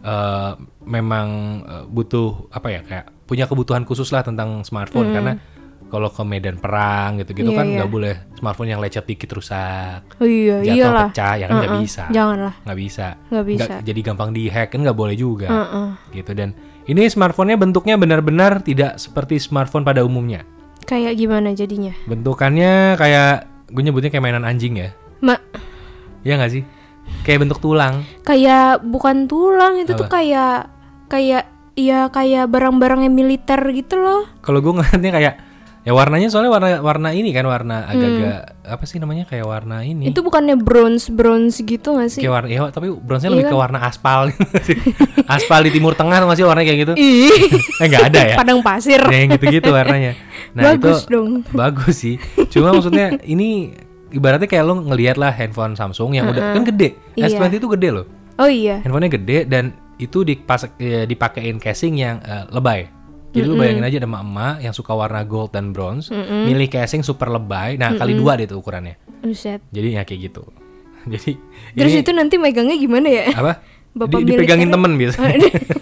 eh, 0.00 0.50
memang 0.84 1.28
eh, 1.62 1.84
butuh 1.86 2.50
apa 2.50 2.68
ya 2.68 2.80
kayak 2.82 3.06
punya 3.22 3.46
kebutuhan 3.46 3.82
khusus 3.82 4.10
lah 4.10 4.20
tentang 4.20 4.60
smartphone 4.60 5.08
karena 5.10 5.38
kalau 5.86 6.08
ke 6.08 6.22
medan 6.22 6.56
perang 6.56 7.20
gitu-gitu 7.20 7.48
Mm. 7.48 7.52
Iya, 7.52 7.58
kan 7.58 7.66
iya. 7.66 7.74
nggak 7.76 7.90
boleh 7.90 8.14
smartphone 8.34 8.66
yang 8.66 8.80
lecet 8.80 9.04
dikit 9.04 9.28
rusak, 9.30 10.00
Oh 10.16 10.24
iya, 10.24 10.58
jatuh 10.58 10.74
iyalah. 10.74 11.06
pecah 11.06 11.32
ya 11.36 11.44
kan 11.46 11.54
nggak 11.54 11.68
Heeh, 11.70 11.84
bisa, 11.84 12.04
Janganlah. 12.08 12.54
nggak 12.64 12.78
bisa, 12.80 13.06
Nggak 13.28 13.44
bisa. 13.46 13.74
jadi 13.78 14.00
gampang 14.02 14.30
dihack 14.32 14.68
kan 14.68 14.80
nggak 14.80 14.96
boleh 14.96 15.14
juga 15.14 15.46
Heeh. 15.46 15.88
gitu 16.12 16.32
dan 16.32 16.56
ini 16.92 17.08
smartphone-nya 17.08 17.56
bentuknya 17.56 17.96
benar-benar 17.96 18.60
tidak 18.60 18.96
seperti 18.96 19.40
smartphone 19.40 19.82
pada 19.82 20.04
umumnya. 20.04 20.44
Kayak 20.84 21.16
gimana 21.16 21.50
jadinya? 21.52 21.96
Bentukannya 22.04 22.94
kayak 22.94 23.32
gue 23.72 23.82
nyebutnya 23.82 24.10
kayak 24.10 24.22
mainan 24.22 24.44
anjing 24.44 24.76
ya. 24.76 24.92
Ma, 25.18 25.40
Iya 26.20 26.36
nggak 26.36 26.52
sih? 26.52 26.62
Kayak 27.22 27.46
bentuk 27.46 27.58
tulang. 27.58 28.04
kayak 28.22 28.82
bukan 28.82 29.26
tulang 29.26 29.78
itu 29.78 29.94
tuh 29.94 30.06
Apa? 30.06 30.20
kayak 30.20 30.56
kayak 31.08 31.44
ya 31.72 32.06
kayak 32.08 32.46
barang-barang 32.46 33.06
yang 33.06 33.14
militer 33.14 33.58
gitu 33.72 33.96
loh. 33.96 34.28
Kalau 34.40 34.60
gue 34.60 34.72
ngeliatnya 34.72 35.10
kayak 35.10 35.34
ya 35.82 35.90
warnanya 35.90 36.30
soalnya 36.30 36.54
warna 36.54 36.78
warna 36.78 37.10
ini 37.10 37.34
kan 37.34 37.42
warna 37.42 37.90
agak-agak 37.90 38.38
apa 38.62 38.84
sih 38.86 39.02
namanya 39.02 39.26
kayak 39.26 39.42
warna 39.42 39.82
ini. 39.82 40.06
Hmm. 40.06 40.12
Itu 40.14 40.22
bukannya 40.22 40.54
bronze 40.54 41.10
bronze 41.10 41.58
gitu 41.60 41.98
gak 41.98 42.06
sih? 42.06 42.22
kayak 42.22 42.34
warna 42.38 42.48
ya 42.48 42.60
tapi 42.70 42.86
bronze 42.94 43.26
Iya 43.26 43.34
lebih 43.34 43.44
ke 43.50 43.54
kan? 43.54 43.62
warna 43.66 43.78
aspal 43.82 44.20
gitu 44.30 44.44
sih. 44.62 44.78
aspal 45.26 45.60
di 45.66 45.70
timur 45.74 45.98
tengah 45.98 46.22
tuh 46.22 46.28
masih 46.30 46.46
warnanya 46.46 46.66
kayak 46.70 46.80
gitu. 46.86 46.92
Eh 46.94 47.86
nggak 47.90 48.04
ada 48.14 48.20
ya. 48.22 48.36
padang 48.40 48.62
pasir. 48.62 49.02
Ya, 49.02 49.18
yang 49.26 49.34
gitu-gitu 49.34 49.74
warnanya. 49.74 50.14
Nah, 50.54 50.76
Bagus 50.76 51.02
itu 51.02 51.10
dong. 51.10 51.30
bagus 51.50 51.96
sih. 51.98 52.14
Cuma 52.52 52.70
maksudnya 52.70 53.18
ini 53.24 53.74
ibaratnya 54.12 54.46
kayak 54.46 54.62
lo 54.62 54.78
ngelihat 54.86 55.16
lah 55.18 55.32
handphone 55.34 55.74
Samsung 55.74 56.14
yang 56.14 56.30
udah 56.30 56.54
kan 56.54 56.62
gede. 56.62 56.94
Iya. 57.18 57.32
S20 57.34 57.58
itu 57.58 57.68
gede 57.74 57.88
loh. 57.90 58.06
Oh 58.38 58.46
iya. 58.46 58.78
Handphonenya 58.84 59.12
gede 59.18 59.38
dan 59.50 59.72
itu 59.98 60.22
dipas 60.22 60.66
ya, 60.78 61.04
dipakein 61.04 61.58
casing 61.58 61.98
yang 61.98 62.22
eh, 62.22 62.46
lebay. 62.50 62.86
Jadi 63.32 63.42
lu 63.42 63.56
bayangin 63.56 63.80
aja 63.82 63.96
ada 63.96 64.06
emak-emak 64.06 64.54
yang 64.60 64.72
suka 64.72 64.92
warna 64.92 65.20
gold 65.22 65.50
dan 65.50 65.72
bronze, 65.72 66.12
milih 66.12 66.68
casing 66.68 67.00
super 67.00 67.26
lebay. 67.26 67.74
Nah, 67.74 67.92
kali 67.92 68.12
dua 68.12 68.36
deh 68.36 68.44
tuh 68.44 68.60
ukurannya. 68.60 69.00
Buset. 69.20 69.64
Jadi 69.68 69.88
ya 69.92 70.04
kayak 70.04 70.20
gitu. 70.28 70.44
Jadi 71.10 71.34
Terus 71.74 71.92
ini 71.92 72.00
itu 72.00 72.12
nanti 72.12 72.36
megangnya 72.36 72.76
gimana 72.76 73.08
ya? 73.08 73.24
apa? 73.32 73.52
Bapak 73.98 74.20
Di- 74.20 74.28
dipegangin 74.30 74.68
temen 74.68 74.96
biasa. 74.96 75.20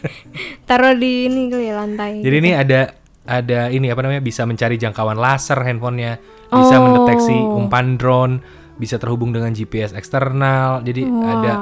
Taruh 0.69 0.95
di 0.95 1.27
ini 1.27 1.47
kali 1.47 1.65
ya 1.65 1.75
lantai. 1.77 2.13
Jadi 2.21 2.37
ini 2.39 2.51
ada 2.53 2.81
ada 3.23 3.61
ini 3.69 3.87
apa 3.87 4.01
namanya 4.01 4.19
bisa 4.19 4.43
mencari 4.43 4.75
jangkauan 4.77 5.15
laser 5.15 5.59
handphonenya, 5.59 6.19
bisa 6.49 6.75
Oh. 6.77 6.83
mendeteksi 6.83 7.35
umpan 7.35 7.95
drone, 7.95 8.43
bisa 8.77 8.97
terhubung 8.97 9.31
dengan 9.31 9.51
GPS 9.51 9.93
eksternal. 9.93 10.83
Jadi 10.83 11.03
ada 11.07 11.53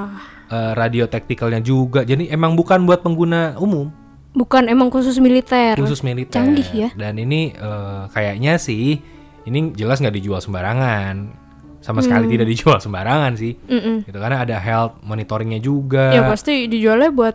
eh, 0.46 0.72
radio 0.72 1.04
tacticalnya 1.04 1.60
juga. 1.60 2.00
Jadi 2.02 2.28
emang 2.28 2.52
bukan 2.52 2.84
buat 2.84 3.00
pengguna 3.00 3.56
umum, 3.56 3.92
Bukan 4.38 4.70
emang 4.70 4.86
khusus 4.88 5.18
militer. 5.18 5.74
khusus 5.74 6.00
militer. 6.00 6.38
Canggih 6.38 6.68
ya. 6.70 6.88
Dan 6.94 7.18
ini 7.18 7.50
eh, 7.50 8.02
kayaknya 8.08 8.54
sih 8.56 9.02
ini 9.42 9.74
jelas 9.74 9.98
nggak 9.98 10.14
dijual 10.14 10.38
sembarangan. 10.38 11.34
Sama 11.78 11.98
sekali 12.00 12.26
Hmm. 12.26 12.32
tidak 12.32 12.46
dijual 12.48 12.78
sembarangan 12.78 13.34
sih. 13.34 13.58
Mm-mm. 13.58 14.02
Gitu 14.02 14.14
karena 14.14 14.42
ada 14.42 14.56
health 14.56 14.98
monitoringnya 15.00 15.58
juga. 15.58 16.10
Ya 16.10 16.22
pasti 16.22 16.66
dijualnya 16.66 17.10
buat 17.10 17.34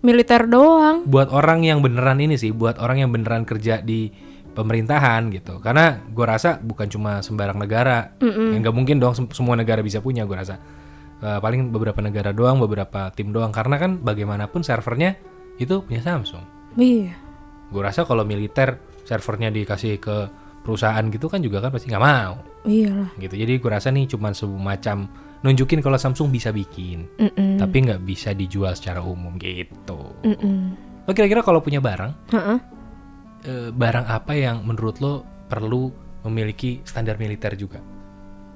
militer 0.00 0.44
doang. 0.44 1.04
buat 1.04 1.28
orang 1.28 1.60
yang 1.62 1.80
beneran 1.80 2.16
ini 2.18 2.36
sih, 2.36 2.50
buat 2.50 2.76
orang 2.76 3.00
yang 3.00 3.10
beneran 3.10 3.44
kerja 3.44 3.80
di 3.80 4.08
pemerintahan 4.50 5.28
gitu. 5.30 5.60
Karena 5.60 6.00
gue 6.02 6.26
rasa 6.26 6.56
bukan 6.58 6.88
cuma 6.88 7.20
sembarang 7.20 7.56
negara, 7.56 8.16
Ya, 8.18 8.56
nggak 8.58 8.74
mungkin 8.74 8.96
dong 8.96 9.12
sem- 9.14 9.30
semua 9.30 9.54
negara 9.54 9.80
bisa 9.80 10.00
punya. 10.00 10.24
Gue 10.24 10.36
rasa 10.36 10.60
Eh, 11.20 11.36
paling 11.36 11.68
beberapa 11.68 12.00
negara 12.00 12.32
doang, 12.32 12.56
beberapa 12.56 13.12
tim 13.12 13.28
doang. 13.28 13.52
Karena 13.52 13.76
kan 13.76 14.00
bagaimanapun 14.00 14.64
servernya 14.64 15.20
itu 15.60 15.84
punya 15.84 16.00
Samsung. 16.00 16.42
Iya. 16.80 17.12
Gue 17.68 17.82
rasa 17.84 18.08
kalau 18.08 18.24
militer 18.24 18.80
servernya 19.04 19.52
dikasih 19.52 20.00
ke 20.00 20.16
perusahaan 20.64 21.02
gitu 21.08 21.26
kan 21.28 21.40
juga 21.40 21.60
kan 21.64 21.72
pasti 21.72 21.88
nggak 21.88 22.04
mau 22.04 22.40
Iyalah. 22.64 23.10
gitu. 23.20 23.34
Jadi 23.36 23.52
gue 23.60 23.70
rasa 23.70 23.88
nih 23.92 24.08
cuma 24.08 24.32
semacam 24.32 25.08
nunjukin 25.40 25.80
kalau 25.80 25.96
Samsung 25.96 26.28
bisa 26.28 26.52
bikin, 26.52 27.08
Mm-mm. 27.16 27.56
tapi 27.56 27.76
nggak 27.88 28.04
bisa 28.04 28.36
dijual 28.36 28.76
secara 28.76 29.00
umum 29.00 29.40
gitu. 29.40 30.16
Mm-mm. 30.24 30.76
Lo 31.08 31.10
kira-kira 31.16 31.40
kalau 31.40 31.64
punya 31.64 31.80
barang 31.80 32.12
eh, 33.48 33.68
barang 33.72 34.06
apa 34.08 34.32
yang 34.36 34.64
menurut 34.68 35.00
lo 35.00 35.24
perlu 35.48 35.88
memiliki 36.28 36.84
standar 36.84 37.16
militer 37.16 37.56
juga? 37.56 37.80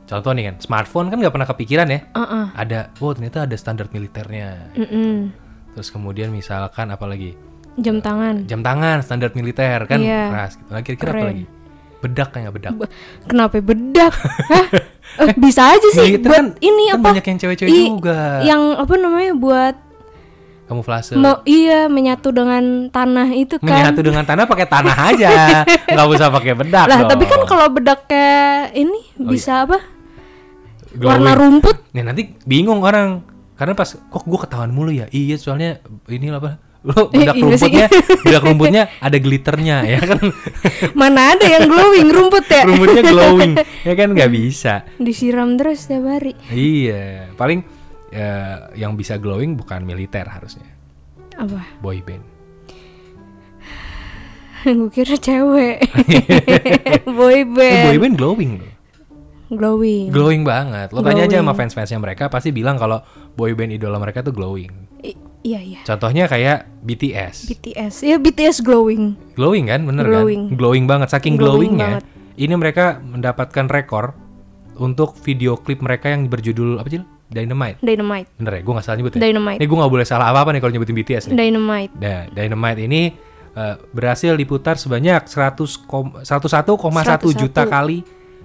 Contoh 0.04 0.36
nih 0.36 0.52
kan, 0.52 0.56
smartphone 0.60 1.08
kan 1.08 1.16
nggak 1.16 1.32
pernah 1.32 1.48
kepikiran 1.48 1.88
ya. 1.88 2.00
Uh-uh. 2.12 2.52
Ada, 2.52 2.92
oh 3.00 3.16
ternyata 3.16 3.48
ada 3.48 3.56
standar 3.56 3.88
militernya. 3.88 4.76
Mm-mm. 4.76 5.32
Terus 5.74 5.88
kemudian 5.88 6.30
misalkan 6.30 6.88
apa 6.88 7.04
lagi? 7.04 7.34
Jam 7.74 7.98
tangan. 7.98 8.46
Jam 8.46 8.60
tangan 8.60 9.02
standar 9.02 9.34
militer 9.34 9.82
kan 9.84 9.98
Iya. 9.98 10.30
keras 10.30 10.52
gitu. 10.54 10.70
Nah, 10.70 10.80
kira-kira 10.80 11.10
apa 11.12 11.26
lagi? 11.28 11.44
Bedak 12.00 12.28
kayak 12.30 12.52
bedak? 12.52 12.72
Be- 12.76 12.92
Kenapa 13.24 13.54
bedak? 13.58 14.14
Hah? 14.46 14.66
Eh, 15.16 15.34
bisa 15.36 15.68
aja 15.68 15.88
sih 15.90 16.14
militer 16.16 16.26
buat 16.26 16.36
kan, 16.36 16.46
ini 16.60 16.82
kan 16.88 16.94
apa? 16.94 17.04
banyak 17.08 17.24
yang 17.24 17.38
cewek-cewek 17.38 17.70
juga. 17.70 18.20
Yang 18.42 18.62
apa 18.76 18.94
namanya 18.96 19.32
buat 19.32 19.74
Kamuflase. 20.64 21.12
mau 21.14 21.44
iya 21.44 21.86
menyatu 21.86 22.28
dengan 22.28 22.62
tanah 22.88 23.28
itu 23.30 23.58
kan. 23.58 23.68
Menyatu 23.84 24.00
dengan 24.00 24.24
tanah 24.24 24.44
pakai 24.44 24.64
tanah 24.66 24.96
aja, 25.10 25.30
nggak 25.86 26.08
usah 26.08 26.28
pakai 26.30 26.52
bedak 26.54 26.86
Lah, 26.86 26.98
dong. 27.00 27.10
tapi 27.10 27.24
kan 27.26 27.40
kalau 27.44 27.68
bedak 27.68 28.06
kayak 28.06 28.72
ini 28.72 29.00
Oh, 29.14 29.28
bisa 29.28 29.62
apa? 29.62 29.76
Glowing. 30.90 31.20
Warna 31.20 31.32
rumput. 31.34 31.76
Nah 31.90 32.02
nanti 32.06 32.32
bingung 32.42 32.80
orang 32.80 33.20
karena 33.54 33.72
pas 33.72 33.86
kok 33.94 34.24
gue 34.26 34.38
ketahuan 34.38 34.74
mulu 34.74 34.90
ya 34.90 35.06
iya 35.14 35.38
soalnya 35.38 35.78
ini 36.10 36.30
apa 36.30 36.58
lo 36.88 37.08
bedak 37.08 37.32
Iya 37.32 37.48
rumputnya 37.48 37.86
bedak 38.28 38.42
rumputnya 38.44 38.82
ada 39.00 39.16
glitternya 39.16 39.76
ya 39.88 40.00
kan 40.04 40.20
Mana 41.00 41.32
ada 41.32 41.46
yang 41.48 41.64
glowing 41.64 42.12
rumput 42.12 42.44
ya? 42.44 42.68
rumputnya 42.68 43.02
glowing 43.08 43.52
ya 43.88 43.94
kan 43.96 44.08
nggak 44.12 44.28
bisa 44.28 44.84
Disiram 45.00 45.56
terus 45.56 45.88
tiap 45.88 46.04
hari. 46.04 46.36
iya 46.52 47.32
paling 47.40 47.64
ya, 48.12 48.68
yang 48.76 49.00
bisa 49.00 49.16
glowing 49.16 49.56
bukan 49.56 49.80
militer 49.80 50.28
harusnya 50.28 50.68
Apa? 51.40 51.64
boy 51.80 52.04
band 52.04 52.24
Gue 54.64 54.88
kira 54.88 55.20
cewek. 55.20 55.76
Boy 57.04 57.36
eh, 57.36 57.44
band. 57.44 57.84
boy 57.84 57.96
band 58.00 58.16
glowing 58.16 58.50
loh 58.60 58.73
Glowing. 59.46 60.08
glowing 60.08 60.42
banget 60.42 60.88
lo 60.90 61.00
tanya 61.00 61.22
aja 61.22 61.36
Glowing. 61.36 61.44
sama 61.44 61.52
fans 61.54 61.72
fansnya 61.72 61.98
mereka 61.98 62.24
pasti 62.26 62.48
bilang 62.48 62.74
kalau 62.74 63.04
boy 63.32 63.52
band 63.52 63.72
idola 63.72 63.96
mereka 63.96 64.20
tuh 64.20 64.30
glowing 64.30 64.72
I- 65.00 65.16
iya 65.42 65.60
iya. 65.60 65.80
contohnya 65.82 66.24
kayak 66.24 66.64
BTS 66.80 67.36
BTS. 67.46 67.94
Iya 68.02 68.16
BTS 68.16 68.60
glowing. 68.60 69.16
Glowing 69.32 69.64
kan, 69.66 69.80
bener 69.82 70.04
Glowing. 70.04 70.42
kan? 70.48 70.56
Glowing 70.56 70.84
banget. 70.84 71.08
Saking 71.08 71.34
Glowing 71.34 71.76
glowingnya, 71.76 72.00
banget. 72.00 72.04
ini 72.36 72.54
mereka 72.54 72.84
mendapatkan 72.98 73.64
rekor 73.66 74.12
untuk 74.74 75.16
video 75.18 75.54
klip 75.54 75.80
mereka 75.80 76.08
yang 76.08 76.26
berjudul 76.26 76.76
apa 76.76 76.88
sih? 76.88 77.00
Dynamite. 77.26 77.80
Dynamite. 77.80 78.28
Bener 78.36 78.52
ya? 78.54 78.60
Gue 78.60 78.72
gak 78.74 78.84
salah 78.84 78.96
nyebut 78.96 79.12
ya? 79.12 79.20
Dynamite. 79.22 79.58
Ini 79.58 79.66
gue 79.66 79.78
gak 79.78 79.92
boleh 79.92 80.06
salah 80.06 80.26
apa-apa 80.28 80.50
nih 80.52 80.60
kalau 80.60 80.72
nyebutin 80.72 80.94
BTS 80.94 81.22
nih. 81.26 81.36
Dynamite. 81.36 81.92
Nah, 81.96 82.20
Dynamite 82.30 82.80
ini 82.80 83.00
eh, 83.54 83.74
berhasil 83.90 84.32
diputar 84.34 84.76
sebanyak 84.76 85.24
100 85.24 85.56
kom- 85.84 86.20
101,1 86.20 87.32
juta 87.34 87.64
101. 87.64 87.70
kali 87.70 87.98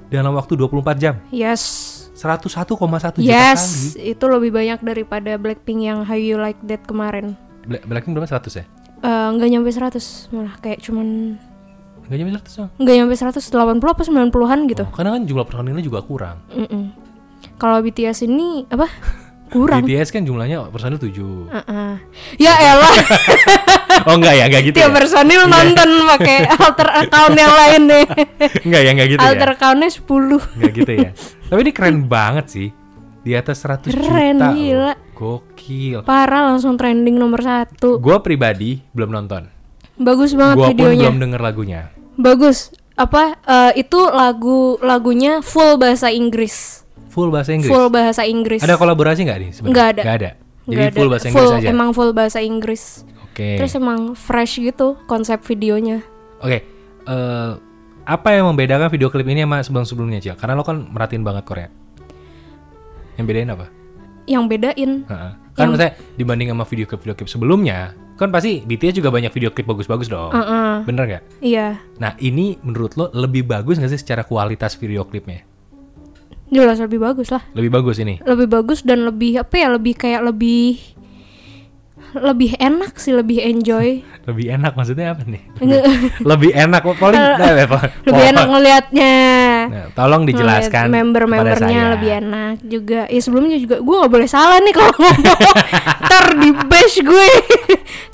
dalam 0.09 0.33
waktu 0.33 0.53
24 0.53 0.97
jam. 0.97 1.15
Yes. 1.29 1.87
101,1 2.13 2.75
juta 2.75 3.15
kali. 3.15 3.23
Yes, 3.23 3.95
itu 3.95 4.25
lebih 4.25 4.51
banyak 4.51 4.83
daripada 4.83 5.39
Blackpink 5.39 5.79
yang 5.81 6.03
How 6.03 6.19
You 6.19 6.35
Like 6.35 6.59
That 6.65 6.83
kemarin. 6.83 7.39
Bla- 7.63 7.79
Blackpink 7.81 8.11
berapa 8.11 8.27
100 8.27 8.51
ya? 8.53 8.65
Eh, 8.99 9.27
nggak 9.31 9.47
nyampe 9.47 9.71
100 9.71 10.27
malah 10.29 10.59
kayak 10.59 10.83
cuman 10.83 11.39
Gak 12.03 12.17
nyampe 12.17 12.33
100 12.35 12.57
dong. 12.57 12.69
nggak 12.75 12.95
nyampe 12.97 13.13
180 13.15 13.47
apa 13.87 14.01
90-an 14.03 14.59
gitu. 14.67 14.83
Oh, 14.83 14.91
karena 14.91 15.09
kan 15.13 15.21
jumlah 15.23 15.45
personilnya 15.45 15.79
juga 15.79 16.01
kurang. 16.01 16.43
Mm-mm. 16.51 16.91
Kalau 17.55 17.79
BTS 17.79 18.25
ini 18.25 18.67
apa? 18.67 18.89
Kurang. 19.49 19.81
BTS 19.81 20.11
kan 20.11 20.21
jumlahnya 20.21 20.67
personil 20.67 20.99
7. 20.99 21.09
Uh-uh. 21.49 21.93
Ya 22.35 22.53
elah, 22.59 22.93
Oh 24.07 24.15
enggak 24.15 24.33
ya, 24.35 24.43
enggak 24.47 24.63
gitu 24.63 24.75
tiap 24.79 24.91
ya? 24.91 24.95
personil 24.95 25.41
nonton 25.45 25.89
pakai 26.15 26.37
alter 26.47 26.89
account 27.03 27.35
yang 27.35 27.53
lain 27.53 27.81
deh. 27.87 28.05
Enggak 28.63 28.81
ya, 28.81 28.89
enggak 28.93 29.07
gitu 29.09 29.19
alter 29.19 29.49
ya? 29.49 29.55
accountnya 29.55 29.89
10. 29.89 30.55
Enggak 30.55 30.71
gitu 30.73 30.91
ya? 30.93 31.09
Tapi 31.49 31.59
ini 31.59 31.71
keren 31.71 31.97
banget 32.05 32.45
sih. 32.47 32.67
Di 33.19 33.35
atas 33.35 33.59
100 33.61 33.91
Keren, 33.91 34.35
juta. 34.39 34.47
loh. 34.47 34.53
gila. 34.55 34.93
Gokil. 35.13 35.99
Parah 36.07 36.41
langsung 36.49 36.79
trending 36.79 37.19
nomor 37.19 37.43
satu. 37.43 37.99
Gua 37.99 38.23
pribadi 38.23 38.79
belum 38.91 39.11
nonton. 39.11 39.51
Bagus 39.99 40.31
banget 40.31 40.55
Gua 40.55 40.67
videonya. 40.71 41.11
belum 41.11 41.19
denger 41.19 41.41
lagunya. 41.43 41.81
Bagus. 42.15 42.71
Apa 42.95 43.35
eh, 43.39 43.83
itu 43.83 43.99
lagu 44.07 44.79
lagunya 44.79 45.43
full 45.43 45.75
bahasa 45.75 46.07
Inggris. 46.09 46.83
Full 47.11 47.27
bahasa 47.27 47.51
Inggris. 47.51 47.67
Full 47.67 47.87
bahasa 47.91 48.21
Inggris. 48.23 48.61
Ada 48.63 48.75
kolaborasi 48.75 49.27
nggak 49.27 49.37
nih 49.37 49.49
sebenarnya? 49.51 49.71
Nggak 49.75 49.87
ada. 49.87 50.01
Nggak 50.01 50.15
ada. 50.15 50.31
Jadi 50.69 50.83
ada. 50.85 50.95
full 50.95 51.09
bahasa 51.09 51.25
Inggris 51.27 51.43
Full- 51.43 51.57
aja. 51.59 51.67
Emang 51.67 51.89
full 51.91 52.11
bahasa 52.13 52.39
Inggris. 52.39 52.83
Oke. 53.39 53.55
Terus 53.55 53.71
emang 53.79 54.19
fresh 54.19 54.59
gitu 54.59 54.99
konsep 55.07 55.39
videonya. 55.47 56.03
Oke. 56.43 56.59
eh, 57.07 57.51
apa 58.03 58.29
yang 58.35 58.51
membedakan 58.51 58.91
video 58.91 59.07
klip 59.07 59.23
ini 59.31 59.47
sama 59.47 59.63
sebelum-sebelumnya, 59.63 60.19
Cil? 60.19 60.35
Karena 60.35 60.59
lo 60.59 60.67
kan 60.67 60.91
merhatiin 60.91 61.23
banget 61.23 61.47
Korea. 61.47 61.69
Yang 63.15 63.25
bedain 63.31 63.49
apa? 63.55 63.65
Yang 64.27 64.43
bedain 64.51 64.91
Heeh. 65.07 65.31
Kan 65.55 65.65
maksudnya 65.71 65.95
dibanding 66.19 66.51
sama 66.51 66.63
video 66.67 66.85
klip-video 66.85 67.15
klip 67.15 67.29
sebelumnya, 67.31 67.95
kan 68.19 68.27
pasti 68.31 68.59
BTS 68.67 68.99
juga 68.99 69.09
banyak 69.11 69.31
video 69.31 69.55
klip 69.55 69.71
bagus-bagus 69.71 70.11
dong. 70.11 70.35
Heeh. 70.35 70.83
Bener 70.83 71.03
nggak? 71.07 71.23
Iya, 71.39 71.79
Nah 71.99 72.19
ini 72.19 72.59
menurut 72.59 72.99
lo 72.99 73.07
lebih 73.15 73.47
bagus 73.47 73.79
nggak 73.79 73.91
sih 73.95 74.01
secara 74.03 74.27
kualitas 74.27 74.75
video 74.75 75.07
klipnya? 75.07 75.47
jelas 76.49 76.81
lebih 76.81 76.97
bagus 76.97 77.29
lah. 77.29 77.45
Lebih 77.53 77.69
bagus 77.69 78.01
ini. 78.01 78.17
Lebih 78.25 78.49
bagus 78.49 78.81
dan 78.81 79.05
lebih 79.05 79.37
apa 79.37 79.53
ya? 79.53 79.69
Lebih 79.69 79.93
kayak 79.93 80.33
lebih 80.33 80.81
lebih 82.15 82.57
enak 82.57 82.97
sih, 82.97 83.13
lebih 83.13 83.41
enjoy. 83.41 84.01
Lebih 84.25 84.45
enak 84.57 84.73
maksudnya 84.73 85.13
apa 85.13 85.25
nih? 85.25 85.41
Lebih 86.29 86.51
enak 86.53 86.81
paling 86.85 87.17
apa- 87.17 87.89
lebih 88.07 88.23
enak 88.29 88.45
ngelihatnya. 88.45 89.15
Nah, 89.69 89.85
tolong 89.93 90.25
dijelaskan 90.25 90.89
member-membernya 90.89 91.97
lebih 91.97 92.11
enak 92.21 92.55
juga. 92.61 93.01
Ya 93.09 93.21
sebelumnya 93.21 93.57
juga 93.57 93.81
gue 93.81 93.95
nggak 93.95 94.13
boleh 94.13 94.29
salah 94.29 94.61
nih 94.61 94.73
kalau 94.73 94.93
ngomong. 94.93 95.37
Ntar 96.05 96.25
di 96.37 96.49
bash 96.69 96.97
gue. 97.01 97.29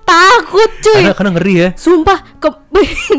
Takut 0.06 0.72
cuy. 0.86 1.02
Karena, 1.02 1.16
karena 1.18 1.32
ngeri 1.34 1.54
ya. 1.58 1.70
Sumpah, 1.74 2.20
ke, 2.38 2.50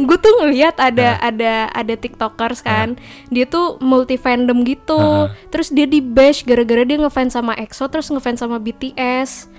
gue 0.06 0.18
tuh 0.22 0.32
ngelihat 0.40 0.78
ada 0.78 1.18
Nah. 1.18 1.28
ada 1.28 1.52
ada 1.70 1.94
tiktokers 1.94 2.62
kan, 2.62 2.94
dia 3.28 3.44
tuh 3.44 3.78
multi 3.78 4.14
fandom 4.14 4.62
gitu, 4.62 4.96
Heeh. 4.96 5.50
terus 5.50 5.70
dia 5.70 5.86
di 5.86 5.98
bash 5.98 6.42
gara-gara 6.42 6.82
dia 6.82 6.98
ngefans 6.98 7.34
sama 7.34 7.54
EXO 7.54 7.90
terus 7.90 8.06
ngefans 8.08 8.38
sama 8.38 8.58
BTS. 8.58 9.50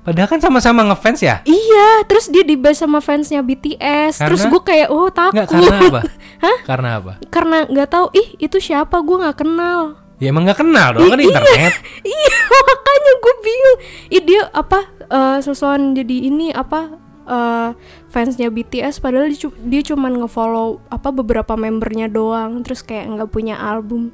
Padahal 0.00 0.28
kan 0.28 0.40
sama-sama 0.40 0.80
ngefans 0.80 1.20
ya. 1.20 1.44
Iya, 1.44 2.08
terus 2.08 2.32
dia 2.32 2.40
di 2.40 2.56
bash 2.56 2.80
sama 2.80 2.98
fansnya 2.98 3.44
BTS, 3.44 4.16
terus 4.16 4.40
Karena? 4.40 4.52
gue 4.52 4.62
kayak 4.64 4.88
oh 4.88 5.12
takut. 5.12 5.36
Enggak 5.36 5.48
karena 5.52 5.76
apa? 5.84 6.00
Hah? 6.44 6.58
Karena 6.64 6.88
apa? 6.96 7.12
Karena 7.28 7.56
nggak 7.68 7.88
tahu, 7.90 8.06
ih 8.16 8.28
itu 8.40 8.56
siapa 8.56 8.96
gue 8.96 9.16
nggak 9.20 9.38
kenal. 9.38 10.00
Ya 10.16 10.32
emang 10.32 10.44
nggak 10.44 10.60
kenal 10.60 10.88
dong 10.94 11.08
kan 11.08 11.20
Ih, 11.20 11.28
internet. 11.28 11.72
Iya, 12.16 12.36
makanya 12.48 13.12
gue 13.16 13.34
bingung. 13.40 13.78
Ih 14.08 14.22
dia 14.22 14.42
apa 14.50 14.78
eh 15.10 15.38
sesuatu 15.40 15.84
jadi 15.92 16.16
ini 16.28 16.48
apa 16.50 16.96
eh 17.24 17.70
fansnya 18.08 18.48
BTS 18.48 18.98
padahal 18.98 19.28
dia, 19.28 19.48
cu- 19.48 19.60
dia 19.62 19.80
cuman 19.80 20.12
ngefollow 20.16 20.80
apa 20.88 21.08
beberapa 21.08 21.54
membernya 21.54 22.08
doang 22.08 22.60
terus 22.60 22.80
kayak 22.80 23.04
nggak 23.16 23.28
punya 23.28 23.56
album. 23.56 24.12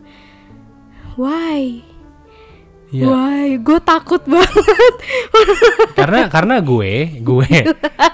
Why? 1.14 1.80
Iya. 2.86 3.04
Why? 3.08 3.46
Gue 3.58 3.78
takut 3.80 4.22
banget. 4.24 4.94
karena 5.98 6.30
karena 6.30 6.54
gue 6.60 6.92
gue 7.18 7.48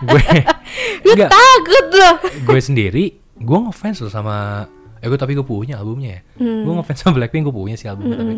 gue 0.01 0.25
gue 1.05 1.13
enggak 1.13 1.31
takut 1.31 1.87
loh. 1.93 2.15
gue 2.49 2.61
sendiri 2.61 3.05
gue 3.37 3.59
ngefans 3.59 4.01
loh 4.01 4.13
sama 4.13 4.65
eh 4.97 5.07
gue 5.07 5.19
tapi 5.19 5.35
gue 5.35 5.45
punya 5.45 5.77
albumnya 5.77 6.17
ya. 6.17 6.21
Hmm. 6.41 6.63
Gue 6.65 6.73
ngefans 6.79 6.99
sama 7.01 7.13
Blackpink 7.17 7.45
gue 7.45 7.55
punya 7.55 7.77
sih 7.77 7.87
albumnya 7.87 8.17
tapi 8.17 8.35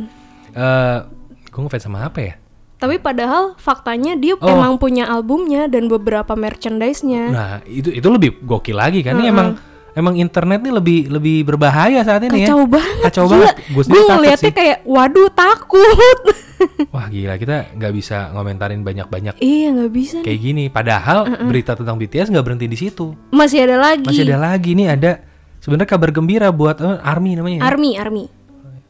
eh 0.55 0.99
gue 1.45 1.61
ngefans 1.61 1.85
sama 1.85 2.05
apa 2.05 2.21
ya? 2.21 2.35
Tapi 2.75 2.99
padahal 2.99 3.55
faktanya 3.57 4.19
dia 4.19 4.35
Oh. 4.37 4.51
emang 4.51 4.77
punya 4.77 5.07
albumnya 5.07 5.71
dan 5.71 5.87
beberapa 5.87 6.35
merchandise-nya. 6.35 7.25
Nah 7.31 7.51
itu 7.65 7.89
itu 7.89 8.05
lebih 8.05 8.43
gokil 8.43 8.77
lagi 8.77 9.01
kan? 9.01 9.17
Ini 9.17 9.31
emang 9.31 9.55
emang 9.95 10.15
internet 10.15 10.61
nih 10.61 10.73
lebih 10.73 10.99
lebih 11.09 11.37
berbahaya 11.45 12.03
saat 12.03 12.23
ini 12.23 12.43
Kacau 12.43 12.61
ya. 12.61 12.67
banget. 12.69 13.03
Kacau 13.05 13.25
gila. 13.25 13.33
banget. 13.37 13.55
Gue 13.57 13.67
Gue 13.71 13.83
sendiri 13.83 14.01
takut 14.01 14.15
ngeliatnya 14.15 14.43
sih. 14.45 14.55
kayak 14.55 14.79
waduh 14.85 15.31
takut. 15.31 16.19
Wah 16.95 17.07
gila 17.07 17.35
kita 17.35 17.57
nggak 17.73 17.93
bisa 17.93 18.17
ngomentarin 18.31 18.81
banyak-banyak 18.81 19.35
iya 19.39 19.69
nggak 19.71 19.93
bisa 19.93 20.17
nih. 20.19 20.25
kayak 20.25 20.41
gini. 20.41 20.65
Padahal 20.69 21.19
berita 21.43 21.73
tentang 21.73 21.97
BTS 21.97 22.29
nggak 22.29 22.45
berhenti 22.45 22.67
di 22.67 22.77
situ. 22.77 23.13
Masih 23.31 23.65
ada 23.65 23.77
lagi. 23.77 24.05
Masih 24.05 24.25
ada 24.25 24.39
lagi 24.45 24.71
nih 24.73 24.89
ada 24.89 25.13
sebenarnya 25.59 25.89
kabar 25.89 26.11
gembira 26.11 26.49
buat 26.51 26.77
eh, 26.79 26.99
Army 27.01 27.35
namanya. 27.35 27.59
ya. 27.59 27.63
Army, 27.65 27.91
Army. 27.95 28.25
Eh, 28.25 28.44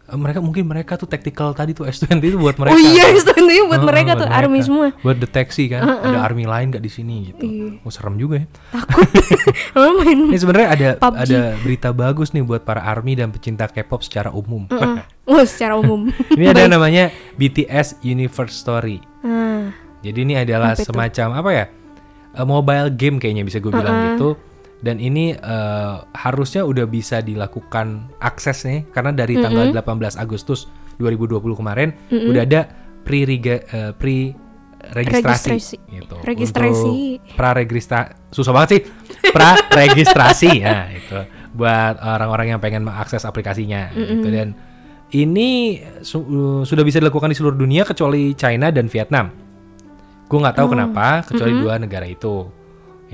mereka 0.04 0.44
mungkin 0.44 0.68
mereka 0.68 1.00
tuh 1.00 1.08
tactical 1.08 1.56
tadi 1.56 1.72
tuh 1.72 1.88
S20 1.88 2.20
itu 2.20 2.36
buat 2.36 2.60
mereka. 2.60 2.76
Oh 2.76 2.80
iya, 2.80 3.08
itu 3.08 3.32
buat 3.64 3.80
Oh, 3.80 3.88
mereka 3.88 4.14
tuh 4.14 4.28
Army 4.28 4.60
mereka. 4.60 4.66
semua. 4.68 4.86
Buat 5.00 5.16
deteksi 5.16 5.64
kan, 5.66 5.80
ada 5.80 6.18
army 6.20 6.44
lain 6.44 6.70
gak 6.70 6.84
di 6.84 6.92
sini 6.92 7.32
gitu. 7.32 7.44
Iya. 7.44 7.80
Oh, 7.80 7.90
serem 7.90 8.20
juga 8.20 8.44
ya. 8.44 8.46
Takut. 8.70 9.08
Ini 10.30 10.38
sebenarnya 10.38 10.68
ada 10.68 10.88
PUBG. 11.00 11.20
ada 11.24 11.40
berita 11.58 11.88
bagus 11.90 12.30
nih 12.30 12.44
buat 12.44 12.62
para 12.62 12.84
army 12.84 13.16
dan 13.16 13.32
pecinta 13.32 13.64
K-pop 13.66 14.04
secara 14.04 14.30
umum. 14.30 14.68
Oh, 15.24 15.40
secara 15.40 15.80
umum. 15.80 16.12
ini 16.36 16.44
ada 16.44 16.68
namanya 16.68 17.08
BTS 17.40 18.04
Universe 18.04 18.60
Story. 18.60 19.00
Ah, 19.24 19.72
Jadi 20.04 20.20
ini 20.20 20.36
adalah 20.36 20.76
itu? 20.76 20.84
semacam 20.84 21.40
apa 21.40 21.50
ya? 21.50 21.64
eh, 22.34 22.44
mobile 22.44 22.92
game 22.92 23.16
kayaknya 23.16 23.40
bisa 23.40 23.56
gue 23.56 23.72
bilang 23.72 24.20
gitu. 24.20 24.36
Dan 24.80 24.98
ini 24.98 25.32
eh, 25.32 25.96
harusnya 26.12 26.62
udah 26.62 26.84
bisa 26.84 27.18
dilakukan 27.18 28.10
akses 28.18 28.64
nih 28.64 28.88
karena 28.90 29.10
dari 29.10 29.38
tanggal 29.38 29.70
18 29.72 30.16
Agustus 30.16 30.66
2020 30.96 31.40
kemarin 31.54 31.88
udah 32.30 32.42
ada 32.42 32.60
pre 33.02 33.24
pre 33.94 34.16
registrasi 34.84 35.48
Registrasi. 35.50 35.76
gitu. 35.88 36.16
Registrasi. 36.20 36.92
Untuk 37.16 37.34
pra 37.34 37.50
registrasi 37.52 38.10
susah 38.28 38.52
banget 38.52 38.68
sih. 38.70 38.80
Pra 39.32 39.56
registrasi 39.70 40.50
ya 40.64 40.90
itu 40.90 41.18
buat 41.54 41.96
orang-orang 41.96 42.52
yang 42.52 42.60
pengen 42.60 42.82
mengakses 42.82 43.22
aplikasinya 43.22 43.88
gitu 43.94 44.28
dan 44.28 44.48
ini 45.14 45.78
su- 46.02 46.20
uh, 46.20 46.62
sudah 46.62 46.82
bisa 46.82 46.98
dilakukan 46.98 47.30
di 47.30 47.36
seluruh 47.38 47.54
dunia 47.54 47.86
kecuali 47.86 48.34
China 48.34 48.68
dan 48.68 48.90
Vietnam. 48.90 49.30
Gue 50.26 50.38
nggak 50.38 50.56
tahu 50.56 50.66
kenapa 50.68 51.22
kecuali 51.22 51.52
dua 51.54 51.74
negara 51.78 52.04
itu. 52.04 52.50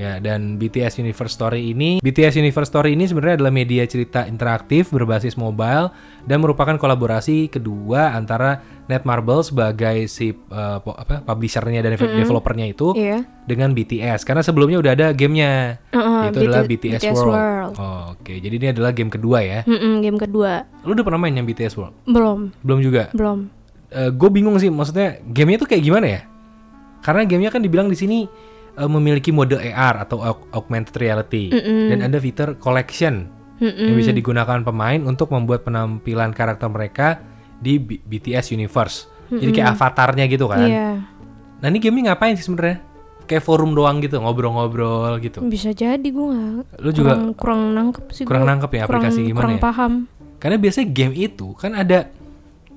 Ya 0.01 0.17
dan 0.17 0.57
BTS 0.57 0.97
Universe 1.05 1.37
Story 1.37 1.77
ini 1.77 2.01
BTS 2.01 2.41
Universe 2.41 2.73
Story 2.73 2.97
ini 2.97 3.05
sebenarnya 3.05 3.45
adalah 3.45 3.53
media 3.53 3.85
cerita 3.85 4.25
interaktif 4.25 4.89
berbasis 4.89 5.37
mobile 5.37 5.93
dan 6.25 6.41
merupakan 6.41 6.73
kolaborasi 6.81 7.53
kedua 7.53 8.17
antara 8.17 8.65
Netmarble 8.89 9.45
sebagai 9.45 10.09
si 10.09 10.33
uh, 10.33 10.81
apa 10.81 11.21
publishernya 11.21 11.85
dan 11.85 12.01
developernya 12.01 12.73
itu 12.73 12.97
iya. 12.97 13.29
dengan 13.45 13.77
BTS 13.77 14.25
karena 14.25 14.41
sebelumnya 14.41 14.81
udah 14.81 14.93
ada 14.97 15.07
gamenya 15.13 15.77
Uh-uh, 15.93 16.33
yaitu 16.33 16.49
adalah 16.49 16.65
BT- 16.65 16.73
BTS, 16.97 17.01
BTS 17.05 17.17
World. 17.21 17.35
World. 17.37 17.73
Oh, 17.77 18.03
Oke 18.17 18.33
jadi 18.41 18.55
ini 18.57 18.67
adalah 18.73 18.91
game 18.97 19.13
kedua 19.13 19.39
ya. 19.45 19.61
Mm-mm, 19.69 20.01
game 20.01 20.17
kedua. 20.17 20.65
Lu 20.89 20.97
udah 20.97 21.05
pernah 21.05 21.21
main 21.21 21.37
yang 21.37 21.45
BTS 21.45 21.77
World? 21.77 21.93
Belum, 22.09 22.49
Belum 22.65 22.81
juga. 22.81 23.13
belum. 23.13 23.53
gue 23.91 24.31
bingung 24.31 24.55
sih 24.63 24.71
maksudnya 24.71 25.19
gamenya 25.29 25.67
tuh 25.67 25.69
kayak 25.69 25.83
gimana 25.83 26.07
ya 26.07 26.21
karena 27.03 27.27
gamenya 27.27 27.51
kan 27.51 27.59
dibilang 27.59 27.89
di 27.91 27.99
sini 27.99 28.19
eh, 28.73 28.87
memiliki 28.87 29.31
mode 29.31 29.55
AR 29.55 30.01
atau 30.01 30.19
aug- 30.21 30.47
augmented 30.51 30.95
reality 30.95 31.51
dan 31.87 32.01
ada 32.01 32.17
fitur 32.17 32.55
collection 32.57 33.27
yang 33.59 33.93
bisa 33.93 34.11
digunakan 34.11 34.61
pemain 34.61 35.01
untuk 35.01 35.29
membuat 35.29 35.63
penampilan 35.63 36.31
karakter 36.31 36.67
mereka 36.67 37.21
di 37.57 37.77
B- 37.77 38.01
BTS 38.01 38.51
universe 38.51 39.05
jadi 39.29 39.53
kayak 39.53 39.69
avatarnya 39.75 40.25
gitu 40.27 40.47
kan 40.47 40.65
Iya. 40.65 40.91
nah 41.57 41.67
ini 41.67 41.79
gamenya 41.79 42.11
ngapain 42.11 42.35
sih 42.35 42.43
sebenarnya 42.43 42.81
kayak 43.23 43.41
forum 43.41 43.73
doang 43.73 44.01
gitu 44.01 44.17
ngobrol-ngobrol 44.17 45.15
gitu 45.19 45.39
Bisa 45.45 45.71
jadi 45.71 46.03
gue 46.03 46.27
nggak. 46.27 46.81
Lu 46.81 46.91
juga 46.91 47.15
kurang, 47.15 47.31
kurang 47.37 47.61
nangkep 47.71 48.05
sih. 48.11 48.25
kurang 48.25 48.43
gua. 48.43 48.51
nangkep 48.51 48.71
ya 48.71 48.79
Kurang- 48.81 49.03
aplikasi 49.07 49.19
gimana 49.23 49.39
kurang 49.39 49.55
ya? 49.55 49.63
paham. 49.63 49.93
karena 50.37 50.57
biasanya 50.57 50.89
game 50.89 51.15
itu 51.15 51.47
kan 51.55 51.73
ada 51.73 51.99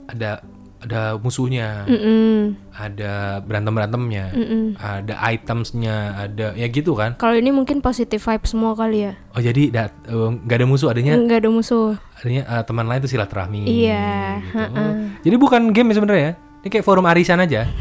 ada 0.06 0.44
ada 0.84 1.16
musuhnya 1.16 1.88
Mm-mm. 1.88 2.60
ada 2.70 3.40
berantem 3.40 3.72
berantemnya, 3.72 4.36
ada 4.76 5.16
itemsnya, 5.26 5.96
ada 6.20 6.52
ya 6.54 6.68
gitu 6.68 6.92
kan. 6.92 7.16
Kalau 7.16 7.34
ini 7.34 7.50
mungkin 7.50 7.80
positive 7.80 8.20
vibe 8.20 8.44
semua 8.44 8.76
kali 8.76 9.08
ya. 9.08 9.16
Oh 9.32 9.40
jadi 9.40 9.72
dat- 9.72 9.96
eh, 10.04 10.30
nggak 10.38 10.58
ada 10.60 10.68
musuh, 10.68 10.92
adanya 10.92 11.16
Nggak 11.16 11.40
ada 11.40 11.50
musuh. 11.50 11.96
adanya 12.20 12.44
eh, 12.44 12.64
teman 12.64 12.86
lain 12.86 13.00
itu 13.00 13.10
silaturahmi. 13.10 13.64
Iya, 13.64 14.44
gitu. 14.44 14.76
Oh, 14.76 14.94
Jadi 15.24 15.36
bukan 15.40 15.62
game 15.72 15.88
ya 15.88 15.96
sebenarnya, 15.96 16.30
ini 16.60 16.68
kayak 16.68 16.84
forum 16.84 17.08
arisan 17.08 17.40
aja. 17.40 17.64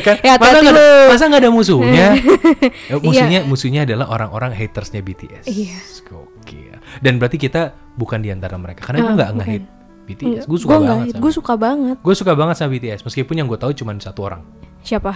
kan? 0.00 0.16
Ya, 0.20 0.34
masa 0.36 0.58
nggak 0.60 0.74
ada, 0.74 0.86
masa 1.08 1.24
nggak 1.28 1.42
ada 1.42 1.50
musuhnya? 1.52 2.08
Ya, 2.90 2.96
musuhnya 2.98 3.40
musuhnya 3.46 3.80
adalah 3.86 4.10
orang-orang 4.10 4.50
hatersnya 4.52 5.00
BTS. 5.00 5.46
Iya. 5.46 5.78
Gokil. 6.04 6.74
Dan 6.98 7.16
berarti 7.16 7.38
kita 7.38 7.70
bukan 7.94 8.18
di 8.18 8.34
antara 8.34 8.58
mereka 8.58 8.82
karena 8.82 8.98
gue 9.00 9.14
nggak 9.14 9.30
nge-hate 9.38 9.66
BTS. 10.10 10.44
Gue 10.44 10.58
suka 10.58 10.76
Gue 10.76 10.86
banget. 10.86 11.14
gue 11.14 11.32
suka 11.32 11.54
banget. 11.54 11.96
Gue 11.98 12.14
suka 12.14 12.32
banget 12.34 12.54
sama 12.56 12.70
BTS 12.70 13.00
meskipun 13.02 13.34
yang 13.34 13.46
gue 13.46 13.56
tahu 13.56 13.70
cuma 13.72 13.94
satu 13.96 14.20
orang. 14.24 14.42
Siapa? 14.80 15.14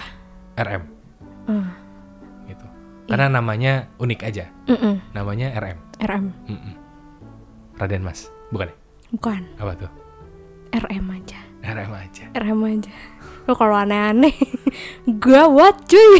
RM 0.55 0.83
Ah. 1.45 1.75
gitu 2.45 2.65
karena 3.05 3.29
namanya 3.29 3.85
unik 3.95 4.19
aja 4.23 4.49
Mm-mm. 4.65 4.97
namanya 5.11 5.53
RM 5.53 5.77
RM. 5.99 6.25
Mm-mm. 6.47 6.73
Raden 7.75 8.01
Mas 8.01 8.31
bukan 8.49 8.71
ya? 8.71 8.75
Bukan. 9.11 9.41
apa 9.55 9.73
tuh 9.75 9.91
RM 10.71 11.05
aja. 11.11 11.39
RM 11.61 11.91
aja 11.91 12.23
RM 12.33 12.61
aja. 12.63 12.91
Lo 13.45 13.53
kalau 13.53 13.75
aneh-aneh, 13.75 14.33
gawat 15.21 15.85
cuy. 15.85 16.17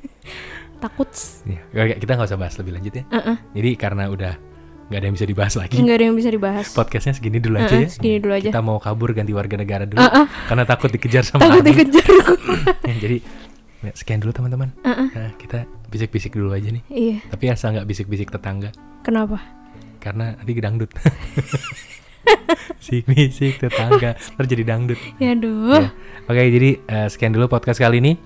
Takut. 0.82 1.10
ya, 1.44 1.58
kita 1.92 2.14
nggak 2.14 2.28
usah 2.30 2.38
bahas 2.38 2.54
lebih 2.56 2.78
lanjut 2.78 2.94
ya 2.94 3.04
Uh-uh. 3.10 3.36
jadi 3.50 3.70
karena 3.74 4.06
udah 4.06 4.38
nggak 4.88 4.98
ada 4.98 5.06
yang 5.06 5.14
bisa 5.14 5.26
dibahas 5.26 5.54
lagi 5.54 5.76
Nggak 5.76 5.94
ada 5.94 6.04
yang 6.04 6.16
bisa 6.16 6.30
dibahas. 6.30 6.66
podcastnya 6.70 7.12
segini 7.12 7.38
dulu 7.38 7.56
aja 7.56 7.68
Uh-uh, 7.70 7.82
ya 7.82 7.88
segini 7.88 8.16
dulu 8.18 8.32
aja. 8.34 8.48
kita 8.48 8.60
mau 8.60 8.76
kabur 8.76 9.12
ganti 9.12 9.30
warga 9.30 9.54
negara 9.54 9.84
dulu 9.84 10.00
Uh-uh. 10.00 10.24
karena 10.46 10.64
takut 10.64 10.88
dikejar 10.88 11.22
sama 11.22 11.44
Takut 11.44 11.62
dikejar. 11.62 12.08
Ya, 12.82 12.94
jadi 12.98 13.16
ya, 13.80 13.92
sekian 13.92 14.18
dulu 14.18 14.32
teman-teman 14.32 14.72
Uh-uh. 14.80 15.08
Nah, 15.10 15.30
kita 15.36 15.62
bisik-bisik 15.86 16.32
dulu 16.32 16.50
aja 16.50 16.68
nih 16.68 16.80
Iya. 16.88 17.16
tapi 17.28 17.44
asal 17.48 17.72
nggak 17.74 17.84
bisik-bisik 17.84 18.28
tetangga 18.28 18.72
Kenapa? 19.00 19.36
karena 19.98 20.32
nanti 20.34 20.52
dangdut 20.54 20.88
bisik-bisik 22.78 23.58
tetangga 23.58 24.16
terjadi 24.36 24.62
dangdut 24.66 24.98
Ya 25.16 25.32
aduh. 25.32 25.74
Ya. 25.74 25.90
Oke, 26.24 26.42
jadi 26.46 26.70
eh, 26.82 27.06
sekian 27.06 27.30
dulu 27.30 27.46
podcast 27.46 27.76
kali 27.76 27.98
ini. 27.98 28.16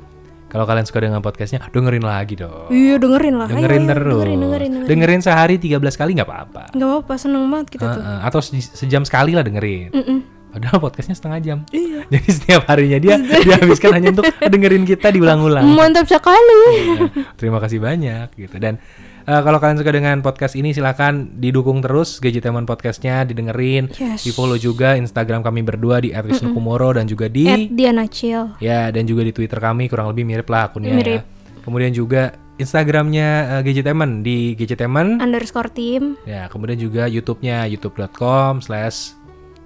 Kalau 0.53 0.69
kalian 0.69 0.85
suka 0.85 1.01
dengan 1.01 1.25
podcastnya, 1.25 1.65
dengerin 1.67 2.05
lagi 2.05 2.37
dong. 2.37 2.69
Iya 2.69 3.01
dengerin 3.01 3.35
lah. 3.35 3.49
Ayo, 3.49 3.57
Dengerin 3.57 3.83
ayo, 3.83 3.89
terus. 3.89 4.13
Dengerin, 4.13 4.39
dengerin, 4.39 4.71
dengerin. 4.71 4.89
Dengerin 4.93 5.21
sehari 5.25 5.57
13 5.57 5.81
kali 5.97 6.11
nggak 6.13 6.29
apa-apa. 6.29 6.63
Gak 6.71 6.85
apa-apa, 6.87 7.13
seneng 7.17 7.49
banget 7.49 7.67
kita 7.73 7.85
tuh. 7.89 8.03
Heeh, 8.05 8.19
atau 8.21 8.41
se- 8.45 8.73
sejam 8.77 9.03
sekali 9.03 9.33
lah 9.33 9.41
dengerin. 9.41 9.89
Mm-mm. 9.91 10.19
Padahal 10.53 10.79
podcastnya 10.79 11.17
setengah 11.17 11.39
jam. 11.41 11.59
Iya. 11.73 12.05
Jadi 12.13 12.29
setiap 12.29 12.69
harinya 12.69 13.01
dia 13.01 13.17
dihabiskan 13.49 13.97
hanya 13.97 14.13
untuk 14.13 14.29
dengerin 14.29 14.85
kita 14.85 15.09
diulang-ulang. 15.09 15.65
Mantap 15.65 16.05
sekali. 16.05 16.61
Ya, 16.77 17.09
terima 17.35 17.57
kasih 17.57 17.81
banyak 17.81 18.37
gitu 18.37 18.61
dan 18.61 18.77
eh, 19.23 19.41
kalau 19.41 19.57
kalian 19.57 19.77
suka 19.77 19.91
dengan 19.91 20.19
podcast 20.19 20.53
ini 20.53 20.71
silahkan 20.71 21.13
didukung 21.33 21.79
terus 21.79 22.19
Gadgeteman 22.19 22.63
podcastnya 22.63 23.23
didengerin 23.23 23.87
Yes. 23.93 24.23
di 24.23 24.31
follow 24.31 24.57
juga 24.57 24.95
Instagram 24.95 25.41
kami 25.41 25.61
berdua 25.61 25.99
di 25.99 26.11
@wisnukumoro 26.11 26.93
dan 26.93 27.05
juga 27.05 27.27
di 27.27 27.47
At 27.47 27.69
Diana 27.69 28.05
Chill. 28.05 28.59
ya 28.59 28.89
dan 28.89 29.05
juga 29.05 29.23
di 29.23 29.31
Twitter 29.31 29.57
kami 29.57 29.87
kurang 29.87 30.09
lebih 30.09 30.25
mirip 30.25 30.47
lah 30.47 30.67
akunnya 30.67 30.93
Mirip. 30.93 31.21
ya. 31.21 31.61
Kemudian 31.61 31.91
juga 31.91 32.23
Instagramnya 32.55 33.29
uh, 33.49 33.61
Gadgeteman 33.61 34.21
di 34.21 34.53
Gadgeteman 34.55 35.19
Underscore 35.19 35.71
team. 35.71 36.15
ya 36.23 36.47
kemudian 36.47 36.77
juga 36.77 37.07
YouTube-nya 37.07 37.67
youtube.com 37.69 38.61
slash 38.61 39.15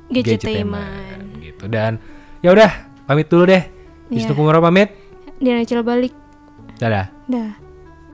Gadgeteman. 0.09 1.41
gitu 1.41 1.67
dan 1.67 1.99
ya 2.39 2.51
udah 2.51 2.71
pamit 3.05 3.27
dulu 3.27 3.47
deh 3.47 3.65
Iya. 4.07 4.23
Wisnu 4.23 4.33
Kumoro 4.33 4.61
pamit 4.61 4.95
Diana 5.37 5.63
Chill 5.63 5.83
balik. 5.83 6.15
dadah 6.77 7.11
Dah. 7.27 7.66